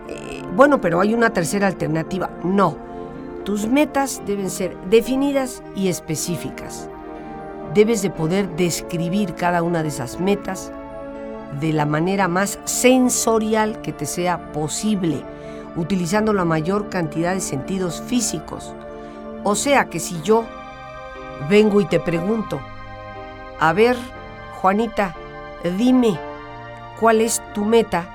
Eh, 0.09 0.42
bueno, 0.54 0.80
pero 0.80 1.00
hay 1.00 1.14
una 1.14 1.30
tercera 1.30 1.66
alternativa. 1.66 2.30
No, 2.42 2.76
tus 3.44 3.66
metas 3.66 4.22
deben 4.26 4.50
ser 4.50 4.76
definidas 4.90 5.62
y 5.74 5.88
específicas. 5.88 6.88
Debes 7.74 8.02
de 8.02 8.11
poder 8.11 8.48
describir 8.56 9.35
cada 9.35 9.62
una 9.62 9.82
de 9.82 9.88
esas 9.88 10.20
metas 10.20 10.72
de 11.61 11.72
la 11.72 11.87
manera 11.87 12.28
más 12.28 12.59
sensorial 12.64 13.80
que 13.82 13.92
te 13.92 14.06
sea 14.06 14.52
posible 14.52 15.22
utilizando 15.76 16.32
la 16.32 16.44
mayor 16.44 16.88
cantidad 16.88 17.34
de 17.34 17.40
sentidos 17.40 18.02
físicos. 18.06 18.74
O 19.44 19.54
sea 19.54 19.86
que 19.86 20.00
si 20.00 20.20
yo 20.22 20.44
vengo 21.48 21.80
y 21.80 21.84
te 21.84 22.00
pregunto, 22.00 22.60
a 23.60 23.72
ver, 23.72 23.96
Juanita, 24.60 25.14
dime 25.76 26.18
cuál 26.98 27.20
es 27.20 27.42
tu 27.54 27.64
meta, 27.64 28.06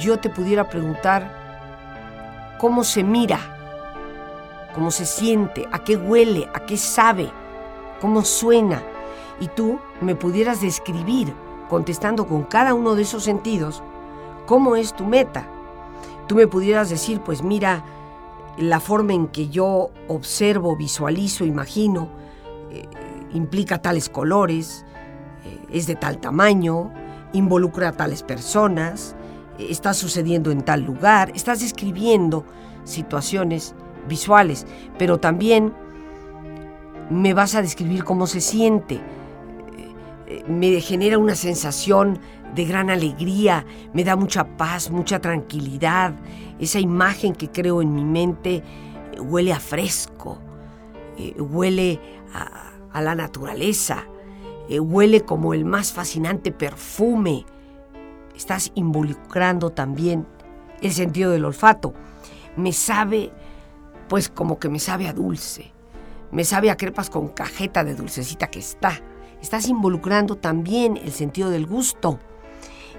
yo 0.00 0.18
te 0.18 0.30
pudiera 0.30 0.68
preguntar 0.68 2.56
cómo 2.58 2.84
se 2.84 3.04
mira, 3.04 3.38
cómo 4.74 4.90
se 4.90 5.06
siente, 5.06 5.68
a 5.72 5.84
qué 5.84 5.96
huele, 5.96 6.48
a 6.54 6.60
qué 6.60 6.76
sabe, 6.76 7.30
cómo 8.00 8.22
suena, 8.24 8.82
y 9.40 9.48
tú 9.48 9.78
me 10.00 10.14
pudieras 10.14 10.60
describir, 10.60 11.32
contestando 11.68 12.26
con 12.26 12.44
cada 12.44 12.74
uno 12.74 12.94
de 12.94 13.02
esos 13.02 13.24
sentidos, 13.24 13.82
cómo 14.46 14.76
es 14.76 14.94
tu 14.94 15.04
meta 15.04 15.46
tú 16.26 16.34
me 16.34 16.46
pudieras 16.46 16.90
decir, 16.90 17.20
pues 17.20 17.42
mira, 17.42 17.84
la 18.58 18.80
forma 18.80 19.12
en 19.12 19.28
que 19.28 19.48
yo 19.48 19.90
observo, 20.08 20.76
visualizo, 20.76 21.44
imagino, 21.44 22.08
eh, 22.70 22.88
implica 23.32 23.82
tales 23.82 24.08
colores, 24.08 24.84
eh, 25.44 25.58
es 25.70 25.86
de 25.86 25.94
tal 25.94 26.18
tamaño, 26.18 26.92
involucra 27.32 27.88
a 27.88 27.92
tales 27.92 28.22
personas, 28.22 29.14
eh, 29.58 29.66
está 29.70 29.94
sucediendo 29.94 30.50
en 30.50 30.62
tal 30.62 30.82
lugar, 30.82 31.32
estás 31.34 31.60
describiendo 31.60 32.44
situaciones 32.84 33.74
visuales, 34.08 34.66
pero 34.98 35.18
también 35.18 35.74
me 37.10 37.34
vas 37.34 37.54
a 37.54 37.62
describir 37.62 38.04
cómo 38.04 38.26
se 38.26 38.40
siente. 38.40 39.00
Me 40.48 40.80
genera 40.80 41.18
una 41.18 41.36
sensación 41.36 42.18
de 42.56 42.64
gran 42.64 42.88
alegría, 42.88 43.66
me 43.92 44.02
da 44.02 44.16
mucha 44.16 44.56
paz, 44.56 44.90
mucha 44.90 45.20
tranquilidad. 45.20 46.14
Esa 46.58 46.80
imagen 46.80 47.34
que 47.34 47.50
creo 47.50 47.82
en 47.82 47.94
mi 47.94 48.04
mente 48.04 48.62
eh, 49.12 49.20
huele 49.20 49.52
a 49.52 49.60
fresco, 49.60 50.38
eh, 51.18 51.38
huele 51.38 52.00
a, 52.32 53.00
la 53.02 53.14
naturaleza, 53.14 54.06
eh, 54.70 54.80
huele 54.80 55.20
como 55.20 55.52
el 55.52 55.66
más 55.66 55.92
fascinante 55.92 56.50
perfume. 56.50 57.44
Estás 58.34 58.72
involucrando 58.74 59.68
también 59.68 60.26
el 60.80 60.92
sentido 60.92 61.32
del 61.32 61.44
olfato. 61.44 61.92
Me 62.56 62.72
sabe, 62.72 63.32
pues 64.08 64.30
como 64.30 64.58
que 64.58 64.70
me 64.70 64.78
sabe 64.78 65.08
a 65.08 65.12
dulce. 65.12 65.72
Me 66.32 66.42
sabe 66.42 66.70
a 66.70 66.78
crepas 66.78 67.10
con 67.10 67.28
cajeta 67.28 67.84
de 67.84 67.94
dulcecita 67.94 68.46
que 68.46 68.60
está. 68.60 68.98
Estás 69.42 69.68
involucrando 69.68 70.36
también 70.36 70.96
el 70.96 71.12
sentido 71.12 71.50
del 71.50 71.66
gusto. 71.66 72.18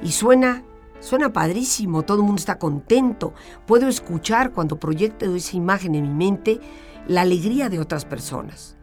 Y 0.02 0.12
suena, 0.12 0.64
suena 1.00 1.34
padrísimo, 1.34 2.04
todo 2.04 2.18
el 2.18 2.24
mundo 2.24 2.40
está 2.40 2.60
contento. 2.60 3.34
Puedo 3.66 3.88
escuchar 3.88 4.52
cuando 4.52 4.80
proyecto 4.80 5.36
esa 5.36 5.58
imagen 5.58 5.96
en 5.96 6.04
mi 6.04 6.26
mente 6.26 6.60
la 7.08 7.22
alegría 7.22 7.70
de 7.70 7.80
otras 7.80 8.06
personas, 8.06 8.76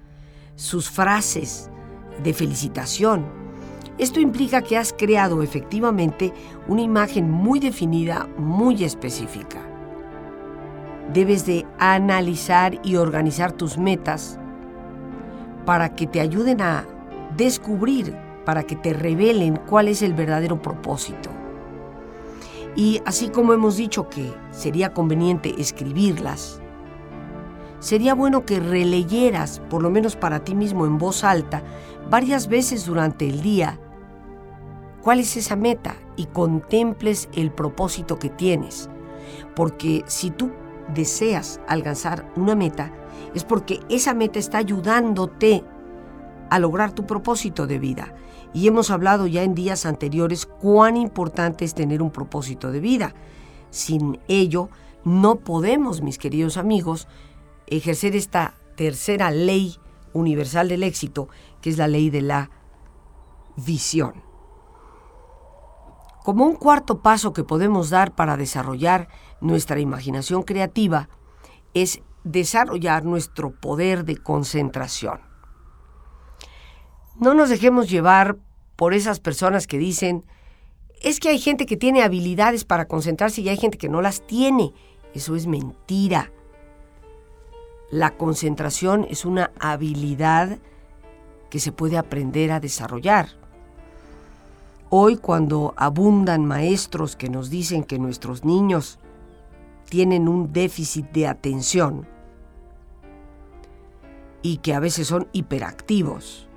sus 0.56 0.90
frases 0.90 1.70
de 2.22 2.32
felicitación. 2.32 3.24
Esto 3.98 4.18
implica 4.18 4.62
que 4.62 4.76
has 4.76 4.92
creado 4.92 5.42
efectivamente 5.42 6.32
una 6.66 6.82
imagen 6.82 7.30
muy 7.30 7.60
definida, 7.60 8.28
muy 8.38 8.82
específica. 8.82 9.60
Debes 11.12 11.46
de 11.46 11.64
analizar 11.78 12.80
y 12.82 12.96
organizar 12.96 13.52
tus 13.52 13.78
metas 13.78 14.40
para 15.64 15.94
que 15.94 16.06
te 16.06 16.20
ayuden 16.20 16.60
a 16.60 16.86
descubrir 17.36 18.16
para 18.44 18.64
que 18.64 18.76
te 18.76 18.92
revelen 18.92 19.56
cuál 19.56 19.88
es 19.88 20.02
el 20.02 20.14
verdadero 20.14 20.60
propósito. 20.60 21.30
Y 22.76 23.00
así 23.06 23.28
como 23.28 23.52
hemos 23.52 23.76
dicho 23.76 24.08
que 24.08 24.32
sería 24.50 24.92
conveniente 24.92 25.54
escribirlas, 25.58 26.60
sería 27.78 28.14
bueno 28.14 28.44
que 28.44 28.58
releyeras, 28.58 29.60
por 29.70 29.82
lo 29.82 29.90
menos 29.90 30.16
para 30.16 30.40
ti 30.40 30.54
mismo 30.54 30.86
en 30.86 30.98
voz 30.98 31.22
alta, 31.22 31.62
varias 32.10 32.48
veces 32.48 32.84
durante 32.84 33.28
el 33.28 33.42
día, 33.42 33.78
cuál 35.02 35.20
es 35.20 35.36
esa 35.36 35.54
meta 35.54 35.94
y 36.16 36.26
contemples 36.26 37.28
el 37.34 37.52
propósito 37.52 38.18
que 38.18 38.30
tienes. 38.30 38.88
Porque 39.54 40.02
si 40.06 40.30
tú 40.30 40.50
deseas 40.94 41.60
alcanzar 41.68 42.30
una 42.36 42.54
meta, 42.54 42.90
es 43.34 43.44
porque 43.44 43.80
esa 43.88 44.14
meta 44.14 44.38
está 44.38 44.58
ayudándote 44.58 45.64
a 46.50 46.58
lograr 46.58 46.92
tu 46.92 47.06
propósito 47.06 47.66
de 47.66 47.78
vida. 47.78 48.14
Y 48.54 48.68
hemos 48.68 48.90
hablado 48.90 49.26
ya 49.26 49.42
en 49.42 49.54
días 49.54 49.84
anteriores 49.84 50.46
cuán 50.46 50.96
importante 50.96 51.64
es 51.64 51.74
tener 51.74 52.00
un 52.00 52.10
propósito 52.10 52.70
de 52.70 52.80
vida. 52.80 53.14
Sin 53.70 54.20
ello, 54.28 54.70
no 55.04 55.40
podemos, 55.40 56.00
mis 56.00 56.18
queridos 56.18 56.56
amigos, 56.56 57.08
ejercer 57.66 58.14
esta 58.14 58.54
tercera 58.76 59.30
ley 59.32 59.76
universal 60.12 60.68
del 60.68 60.84
éxito, 60.84 61.28
que 61.60 61.70
es 61.70 61.78
la 61.78 61.88
ley 61.88 62.10
de 62.10 62.22
la 62.22 62.50
visión. 63.56 64.22
Como 66.22 66.46
un 66.46 66.54
cuarto 66.54 67.02
paso 67.02 67.32
que 67.32 67.44
podemos 67.44 67.90
dar 67.90 68.14
para 68.14 68.36
desarrollar 68.36 69.08
nuestra 69.40 69.80
imaginación 69.80 70.42
creativa 70.42 71.08
es 71.74 72.02
desarrollar 72.22 73.04
nuestro 73.04 73.50
poder 73.50 74.04
de 74.04 74.16
concentración. 74.16 75.33
No 77.18 77.34
nos 77.34 77.48
dejemos 77.48 77.88
llevar 77.88 78.36
por 78.76 78.92
esas 78.92 79.20
personas 79.20 79.66
que 79.66 79.78
dicen, 79.78 80.24
es 81.00 81.20
que 81.20 81.28
hay 81.28 81.38
gente 81.38 81.66
que 81.66 81.76
tiene 81.76 82.02
habilidades 82.02 82.64
para 82.64 82.86
concentrarse 82.86 83.40
y 83.40 83.48
hay 83.48 83.56
gente 83.56 83.78
que 83.78 83.88
no 83.88 84.02
las 84.02 84.26
tiene. 84.26 84.72
Eso 85.12 85.36
es 85.36 85.46
mentira. 85.46 86.32
La 87.90 88.16
concentración 88.16 89.06
es 89.08 89.24
una 89.24 89.52
habilidad 89.60 90.58
que 91.50 91.60
se 91.60 91.70
puede 91.70 91.98
aprender 91.98 92.50
a 92.50 92.58
desarrollar. 92.58 93.28
Hoy 94.90 95.16
cuando 95.16 95.74
abundan 95.76 96.46
maestros 96.46 97.14
que 97.14 97.28
nos 97.28 97.50
dicen 97.50 97.84
que 97.84 97.98
nuestros 97.98 98.44
niños 98.44 98.98
tienen 99.88 100.28
un 100.28 100.52
déficit 100.52 101.06
de 101.12 101.28
atención 101.28 102.08
y 104.42 104.56
que 104.58 104.74
a 104.74 104.80
veces 104.80 105.06
son 105.06 105.28
hiperactivos, 105.32 106.48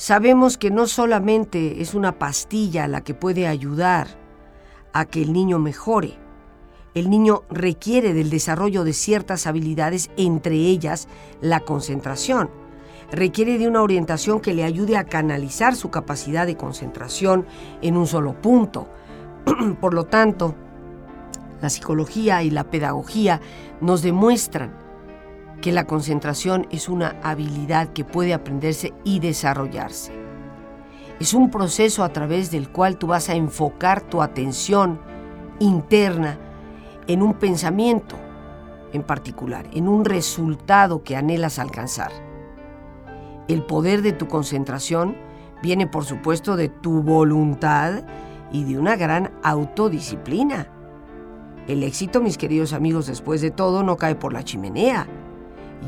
Sabemos 0.00 0.56
que 0.56 0.70
no 0.70 0.86
solamente 0.86 1.82
es 1.82 1.92
una 1.92 2.18
pastilla 2.18 2.88
la 2.88 3.02
que 3.02 3.12
puede 3.12 3.46
ayudar 3.46 4.06
a 4.94 5.04
que 5.04 5.20
el 5.20 5.34
niño 5.34 5.58
mejore. 5.58 6.16
El 6.94 7.10
niño 7.10 7.42
requiere 7.50 8.14
del 8.14 8.30
desarrollo 8.30 8.82
de 8.82 8.94
ciertas 8.94 9.46
habilidades, 9.46 10.10
entre 10.16 10.54
ellas 10.54 11.06
la 11.42 11.60
concentración. 11.60 12.48
Requiere 13.12 13.58
de 13.58 13.68
una 13.68 13.82
orientación 13.82 14.40
que 14.40 14.54
le 14.54 14.64
ayude 14.64 14.96
a 14.96 15.04
canalizar 15.04 15.76
su 15.76 15.90
capacidad 15.90 16.46
de 16.46 16.56
concentración 16.56 17.44
en 17.82 17.98
un 17.98 18.06
solo 18.06 18.40
punto. 18.40 18.88
Por 19.82 19.92
lo 19.92 20.06
tanto, 20.06 20.54
la 21.60 21.68
psicología 21.68 22.42
y 22.42 22.48
la 22.48 22.64
pedagogía 22.64 23.42
nos 23.82 24.00
demuestran 24.00 24.79
que 25.60 25.72
la 25.72 25.84
concentración 25.84 26.66
es 26.70 26.88
una 26.88 27.16
habilidad 27.22 27.88
que 27.92 28.04
puede 28.04 28.34
aprenderse 28.34 28.92
y 29.04 29.20
desarrollarse. 29.20 30.12
Es 31.20 31.34
un 31.34 31.50
proceso 31.50 32.02
a 32.02 32.08
través 32.10 32.50
del 32.50 32.70
cual 32.70 32.96
tú 32.96 33.08
vas 33.08 33.28
a 33.28 33.34
enfocar 33.34 34.00
tu 34.00 34.22
atención 34.22 34.98
interna 35.58 36.38
en 37.06 37.22
un 37.22 37.34
pensamiento 37.34 38.16
en 38.92 39.02
particular, 39.02 39.66
en 39.72 39.86
un 39.86 40.04
resultado 40.04 41.02
que 41.02 41.16
anhelas 41.16 41.58
alcanzar. 41.58 42.10
El 43.48 43.64
poder 43.64 44.02
de 44.02 44.12
tu 44.12 44.28
concentración 44.28 45.16
viene 45.62 45.86
por 45.86 46.04
supuesto 46.04 46.56
de 46.56 46.68
tu 46.68 47.02
voluntad 47.02 48.02
y 48.50 48.64
de 48.64 48.78
una 48.78 48.96
gran 48.96 49.30
autodisciplina. 49.42 50.68
El 51.68 51.82
éxito, 51.82 52.20
mis 52.20 52.38
queridos 52.38 52.72
amigos, 52.72 53.06
después 53.06 53.42
de 53.42 53.50
todo, 53.50 53.82
no 53.82 53.96
cae 53.96 54.14
por 54.14 54.32
la 54.32 54.42
chimenea 54.42 55.06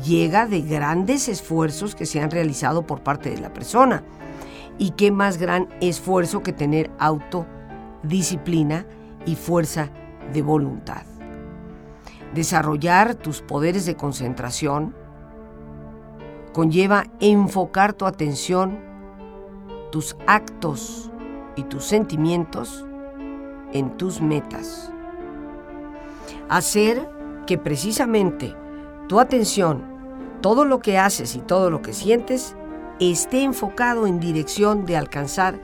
llega 0.01 0.47
de 0.47 0.61
grandes 0.61 1.29
esfuerzos 1.29 1.95
que 1.95 2.05
se 2.05 2.21
han 2.21 2.31
realizado 2.31 2.85
por 2.87 3.01
parte 3.01 3.29
de 3.29 3.39
la 3.39 3.53
persona. 3.53 4.03
Y 4.77 4.91
qué 4.91 5.11
más 5.11 5.37
gran 5.37 5.69
esfuerzo 5.81 6.41
que 6.41 6.53
tener 6.53 6.89
autodisciplina 6.97 8.85
y 9.25 9.35
fuerza 9.35 9.89
de 10.33 10.41
voluntad. 10.41 11.03
Desarrollar 12.33 13.13
tus 13.15 13.41
poderes 13.41 13.85
de 13.85 13.95
concentración 13.95 14.95
conlleva 16.53 17.05
enfocar 17.19 17.93
tu 17.93 18.05
atención, 18.05 18.79
tus 19.91 20.15
actos 20.25 21.11
y 21.55 21.63
tus 21.63 21.83
sentimientos 21.85 22.85
en 23.73 23.95
tus 23.97 24.21
metas. 24.21 24.91
Hacer 26.49 27.07
que 27.45 27.57
precisamente 27.57 28.55
tu 29.07 29.19
atención, 29.19 29.83
todo 30.41 30.65
lo 30.65 30.79
que 30.79 30.97
haces 30.97 31.35
y 31.35 31.39
todo 31.39 31.69
lo 31.69 31.81
que 31.81 31.93
sientes, 31.93 32.55
esté 32.99 33.43
enfocado 33.43 34.07
en 34.07 34.19
dirección 34.19 34.85
de 34.85 34.97
alcanzar 34.97 35.59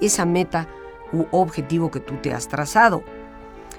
esa 0.00 0.24
meta 0.24 0.68
u 1.12 1.26
objetivo 1.30 1.90
que 1.90 2.00
tú 2.00 2.14
te 2.22 2.32
has 2.32 2.48
trazado. 2.48 3.02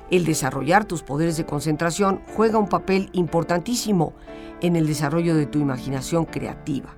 El 0.10 0.26
desarrollar 0.26 0.86
tus 0.86 1.04
poderes 1.04 1.38
de 1.38 1.46
concentración 1.46 2.22
juega 2.36 2.58
un 2.58 2.68
papel 2.68 3.10
importantísimo 3.14 4.14
en 4.62 4.76
el 4.76 4.88
desarrollo 4.88 5.36
de 5.36 5.46
tu 5.46 5.60
imaginación 5.60 6.26
creativa. 6.26 6.96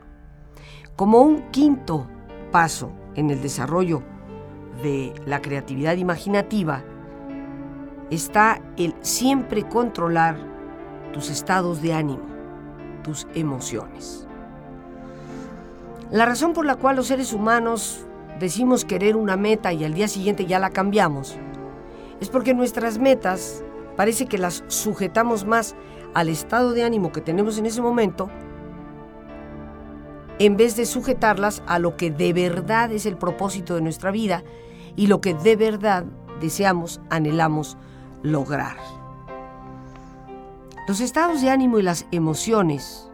Como 0.95 1.21
un 1.21 1.49
quinto 1.51 2.07
paso 2.51 2.91
en 3.15 3.29
el 3.29 3.41
desarrollo 3.41 4.03
de 4.81 5.13
la 5.25 5.41
creatividad 5.41 5.95
imaginativa, 5.95 6.83
está 8.09 8.61
el 8.77 8.95
siempre 9.01 9.67
controlar 9.67 10.52
tus 11.13 11.29
estados 11.29 11.81
de 11.81 11.93
ánimo, 11.93 12.23
tus 13.03 13.25
emociones. 13.33 14.27
La 16.11 16.25
razón 16.25 16.53
por 16.53 16.65
la 16.65 16.75
cual 16.75 16.97
los 16.97 17.07
seres 17.07 17.31
humanos 17.31 18.05
decimos 18.39 18.83
querer 18.83 19.15
una 19.15 19.37
meta 19.37 19.71
y 19.71 19.85
al 19.85 19.93
día 19.93 20.07
siguiente 20.07 20.45
ya 20.45 20.59
la 20.59 20.69
cambiamos 20.69 21.37
es 22.19 22.29
porque 22.29 22.53
nuestras 22.53 22.97
metas 22.99 23.63
parece 23.95 24.25
que 24.25 24.37
las 24.37 24.63
sujetamos 24.67 25.45
más 25.45 25.75
al 26.13 26.29
estado 26.29 26.73
de 26.73 26.83
ánimo 26.83 27.11
que 27.11 27.21
tenemos 27.21 27.57
en 27.57 27.65
ese 27.65 27.81
momento 27.81 28.29
en 30.39 30.57
vez 30.57 30.75
de 30.75 30.85
sujetarlas 30.85 31.63
a 31.67 31.79
lo 31.79 31.95
que 31.95 32.11
de 32.11 32.33
verdad 32.33 32.91
es 32.91 33.05
el 33.05 33.17
propósito 33.17 33.75
de 33.75 33.81
nuestra 33.81 34.11
vida 34.11 34.43
y 34.95 35.07
lo 35.07 35.21
que 35.21 35.33
de 35.33 35.55
verdad 35.55 36.05
deseamos, 36.41 37.01
anhelamos 37.09 37.77
lograr. 38.23 39.02
Los 40.85 40.99
estados 40.99 41.41
de 41.41 41.49
ánimo 41.49 41.79
y 41.79 41.81
las 41.81 42.05
emociones 42.11 43.09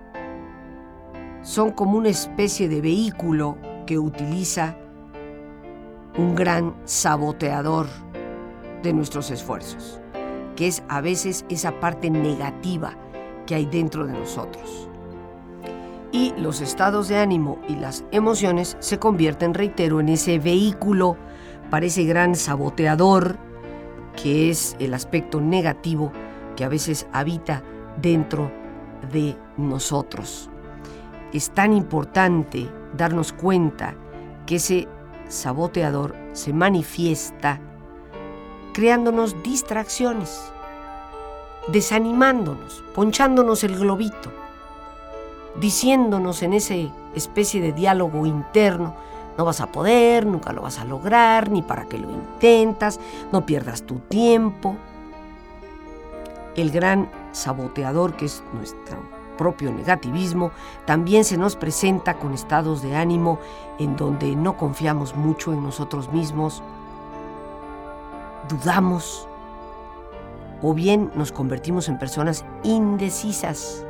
son 1.43 1.69
como 1.69 1.99
una 1.99 2.09
especie 2.09 2.67
de 2.67 2.81
vehículo 2.81 3.57
que 3.85 3.99
utiliza 3.99 4.75
un 6.17 6.33
gran 6.33 6.75
saboteador 6.85 7.85
de 8.81 8.91
nuestros 8.91 9.29
esfuerzos, 9.29 10.01
que 10.55 10.65
es 10.65 10.81
a 10.89 10.99
veces 11.01 11.45
esa 11.49 11.79
parte 11.79 12.09
negativa 12.09 12.93
que 13.45 13.53
hay 13.53 13.67
dentro 13.67 14.07
de 14.07 14.13
nosotros. 14.13 14.89
Y 16.11 16.33
los 16.37 16.61
estados 16.61 17.07
de 17.07 17.17
ánimo 17.17 17.59
y 17.67 17.75
las 17.75 18.03
emociones 18.09 18.77
se 18.79 18.97
convierten, 18.97 19.53
reitero, 19.53 19.99
en 19.99 20.09
ese 20.09 20.39
vehículo 20.39 21.17
para 21.69 21.85
ese 21.85 22.03
gran 22.05 22.33
saboteador 22.33 23.37
que 24.15 24.49
es 24.49 24.75
el 24.79 24.95
aspecto 24.95 25.39
negativo 25.39 26.11
que 26.59 26.65
a 26.65 26.67
veces 26.67 27.07
habita 27.13 27.63
dentro 28.01 28.51
de 29.13 29.37
nosotros. 29.55 30.49
Es 31.31 31.51
tan 31.51 31.71
importante 31.71 32.69
darnos 32.97 33.31
cuenta 33.31 33.95
que 34.45 34.57
ese 34.57 34.89
saboteador 35.29 36.17
se 36.33 36.51
manifiesta 36.51 37.61
creándonos 38.73 39.41
distracciones, 39.41 40.51
desanimándonos, 41.71 42.83
ponchándonos 42.93 43.63
el 43.63 43.79
globito, 43.79 44.29
diciéndonos 45.61 46.43
en 46.43 46.51
ese 46.51 46.91
especie 47.15 47.61
de 47.61 47.71
diálogo 47.71 48.25
interno, 48.25 48.95
no 49.37 49.45
vas 49.45 49.61
a 49.61 49.71
poder, 49.71 50.25
nunca 50.25 50.51
lo 50.51 50.63
vas 50.63 50.77
a 50.77 50.83
lograr, 50.83 51.49
ni 51.51 51.61
para 51.61 51.85
qué 51.85 51.97
lo 51.97 52.11
intentas, 52.11 52.99
no 53.31 53.45
pierdas 53.45 53.83
tu 53.83 53.99
tiempo. 53.99 54.75
El 56.55 56.71
gran 56.71 57.09
saboteador 57.31 58.15
que 58.15 58.25
es 58.25 58.43
nuestro 58.53 58.97
propio 59.37 59.71
negativismo 59.71 60.51
también 60.85 61.23
se 61.23 61.37
nos 61.37 61.55
presenta 61.55 62.15
con 62.15 62.33
estados 62.33 62.81
de 62.81 62.97
ánimo 62.97 63.39
en 63.79 63.95
donde 63.95 64.35
no 64.35 64.57
confiamos 64.57 65.15
mucho 65.15 65.53
en 65.53 65.63
nosotros 65.63 66.11
mismos, 66.11 66.61
dudamos 68.49 69.29
o 70.61 70.73
bien 70.73 71.09
nos 71.15 71.31
convertimos 71.31 71.87
en 71.87 71.97
personas 71.97 72.43
indecisas. 72.63 73.85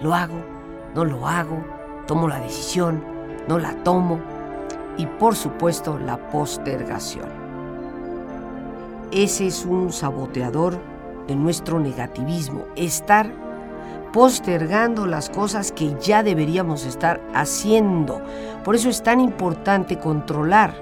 Lo 0.00 0.14
hago, 0.14 0.42
no 0.94 1.04
lo 1.04 1.26
hago, 1.28 1.62
tomo 2.06 2.26
la 2.26 2.40
decisión, 2.40 3.04
no 3.48 3.58
la 3.58 3.74
tomo 3.84 4.18
y 4.96 5.04
por 5.04 5.36
supuesto 5.36 5.98
la 5.98 6.16
postergación. 6.30 7.28
Ese 9.12 9.48
es 9.48 9.66
un 9.66 9.92
saboteador 9.92 10.78
de 11.26 11.36
nuestro 11.36 11.80
negativismo, 11.80 12.64
estar 12.76 13.30
postergando 14.12 15.06
las 15.06 15.28
cosas 15.28 15.72
que 15.72 15.94
ya 16.00 16.22
deberíamos 16.22 16.86
estar 16.86 17.20
haciendo. 17.34 18.22
Por 18.64 18.74
eso 18.74 18.88
es 18.88 19.02
tan 19.02 19.20
importante 19.20 19.98
controlar 19.98 20.74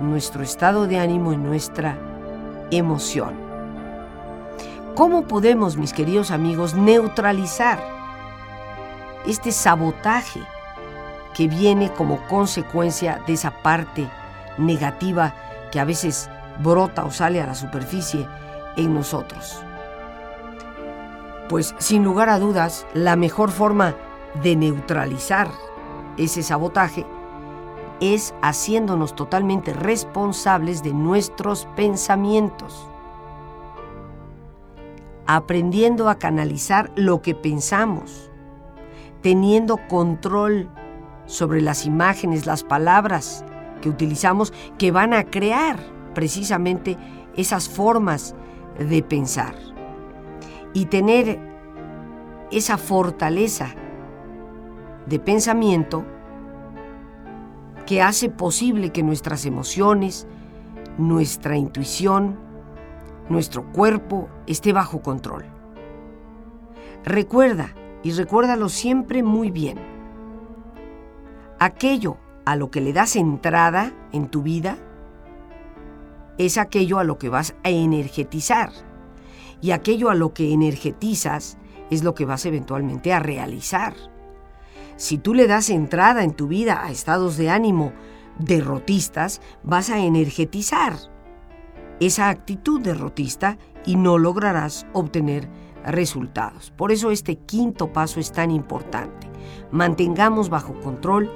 nuestro 0.00 0.42
estado 0.42 0.86
de 0.86 0.98
ánimo 0.98 1.32
y 1.32 1.36
nuestra 1.36 1.98
emoción. 2.70 3.34
¿Cómo 4.94 5.26
podemos, 5.26 5.76
mis 5.76 5.92
queridos 5.92 6.30
amigos, 6.30 6.74
neutralizar 6.74 7.78
este 9.26 9.52
sabotaje 9.52 10.40
que 11.34 11.48
viene 11.48 11.90
como 11.90 12.18
consecuencia 12.28 13.20
de 13.26 13.32
esa 13.32 13.50
parte 13.50 14.08
negativa 14.56 15.34
que 15.72 15.80
a 15.80 15.84
veces 15.84 16.30
brota 16.62 17.04
o 17.04 17.10
sale 17.10 17.42
a 17.42 17.46
la 17.46 17.54
superficie 17.54 18.26
en 18.76 18.94
nosotros. 18.94 19.62
Pues 21.48 21.74
sin 21.78 22.04
lugar 22.04 22.28
a 22.28 22.38
dudas, 22.38 22.86
la 22.94 23.16
mejor 23.16 23.50
forma 23.50 23.94
de 24.42 24.56
neutralizar 24.56 25.48
ese 26.16 26.42
sabotaje 26.42 27.04
es 28.00 28.34
haciéndonos 28.42 29.14
totalmente 29.14 29.72
responsables 29.72 30.82
de 30.82 30.92
nuestros 30.92 31.66
pensamientos, 31.76 32.88
aprendiendo 35.26 36.08
a 36.08 36.16
canalizar 36.16 36.90
lo 36.96 37.22
que 37.22 37.34
pensamos, 37.34 38.30
teniendo 39.22 39.78
control 39.88 40.68
sobre 41.26 41.60
las 41.60 41.86
imágenes, 41.86 42.46
las 42.46 42.62
palabras 42.62 43.44
que 43.80 43.88
utilizamos 43.88 44.52
que 44.78 44.90
van 44.90 45.14
a 45.14 45.24
crear 45.24 45.78
precisamente 46.14 46.98
esas 47.36 47.68
formas 47.68 48.34
de 48.78 49.02
pensar. 49.02 49.54
Y 50.72 50.86
tener 50.86 51.38
esa 52.50 52.78
fortaleza 52.78 53.74
de 55.06 55.18
pensamiento 55.18 56.04
que 57.86 58.02
hace 58.02 58.30
posible 58.30 58.90
que 58.90 59.02
nuestras 59.02 59.44
emociones, 59.44 60.26
nuestra 60.98 61.56
intuición, 61.56 62.38
nuestro 63.28 63.70
cuerpo 63.72 64.28
esté 64.46 64.72
bajo 64.72 65.02
control. 65.02 65.44
Recuerda, 67.04 67.74
y 68.02 68.12
recuérdalo 68.12 68.68
siempre 68.68 69.22
muy 69.22 69.50
bien, 69.50 69.78
aquello 71.58 72.16
a 72.44 72.56
lo 72.56 72.70
que 72.70 72.80
le 72.80 72.92
das 72.92 73.16
entrada 73.16 73.92
en 74.12 74.28
tu 74.28 74.42
vida 74.42 74.76
es 76.38 76.58
aquello 76.58 76.98
a 76.98 77.04
lo 77.04 77.18
que 77.18 77.28
vas 77.28 77.54
a 77.62 77.70
energetizar. 77.70 78.70
Y 79.60 79.70
aquello 79.70 80.10
a 80.10 80.14
lo 80.14 80.34
que 80.34 80.52
energetizas 80.52 81.58
es 81.90 82.02
lo 82.02 82.14
que 82.14 82.24
vas 82.24 82.46
eventualmente 82.46 83.12
a 83.12 83.20
realizar. 83.20 83.94
Si 84.96 85.18
tú 85.18 85.34
le 85.34 85.46
das 85.46 85.70
entrada 85.70 86.22
en 86.22 86.32
tu 86.32 86.48
vida 86.48 86.84
a 86.84 86.90
estados 86.90 87.36
de 87.36 87.50
ánimo 87.50 87.92
derrotistas, 88.38 89.40
vas 89.62 89.90
a 89.90 90.00
energetizar 90.00 90.94
esa 92.00 92.28
actitud 92.28 92.80
derrotista 92.80 93.58
y 93.86 93.96
no 93.96 94.18
lograrás 94.18 94.86
obtener 94.92 95.48
resultados. 95.84 96.72
Por 96.76 96.92
eso 96.92 97.10
este 97.10 97.36
quinto 97.36 97.92
paso 97.92 98.20
es 98.20 98.32
tan 98.32 98.50
importante. 98.50 99.28
Mantengamos 99.70 100.48
bajo 100.48 100.78
control 100.80 101.30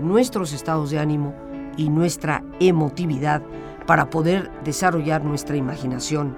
nuestros 0.00 0.52
estados 0.52 0.90
de 0.90 0.98
ánimo 0.98 1.34
y 1.76 1.88
nuestra 1.88 2.44
emotividad 2.60 3.42
para 3.86 4.10
poder 4.10 4.50
desarrollar 4.64 5.24
nuestra 5.24 5.56
imaginación 5.56 6.36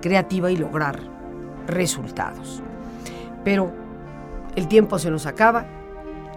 creativa 0.00 0.50
y 0.50 0.56
lograr 0.56 1.00
resultados. 1.66 2.62
Pero 3.44 3.72
el 4.54 4.68
tiempo 4.68 4.98
se 4.98 5.10
nos 5.10 5.26
acaba. 5.26 5.66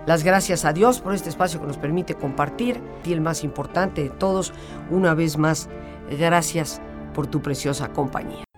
Las 0.06 0.24
gracias 0.24 0.66
a 0.66 0.74
Dios 0.74 1.02
por 1.02 1.14
este 1.14 1.30
espacio 1.30 1.60
que 1.60 1.68
nos 1.68 1.78
permite 1.78 2.16
compartir. 2.16 2.82
Y 3.06 3.14
el 3.14 3.22
más 3.22 3.44
importante 3.44 4.04
de 4.04 4.10
todos, 4.10 4.54
una 4.90 5.14
vez 5.14 5.38
más, 5.38 5.70
gracias 6.18 6.82
por 7.14 7.28
tu 7.28 7.42
preciosa 7.42 7.90
compañía. 7.90 8.49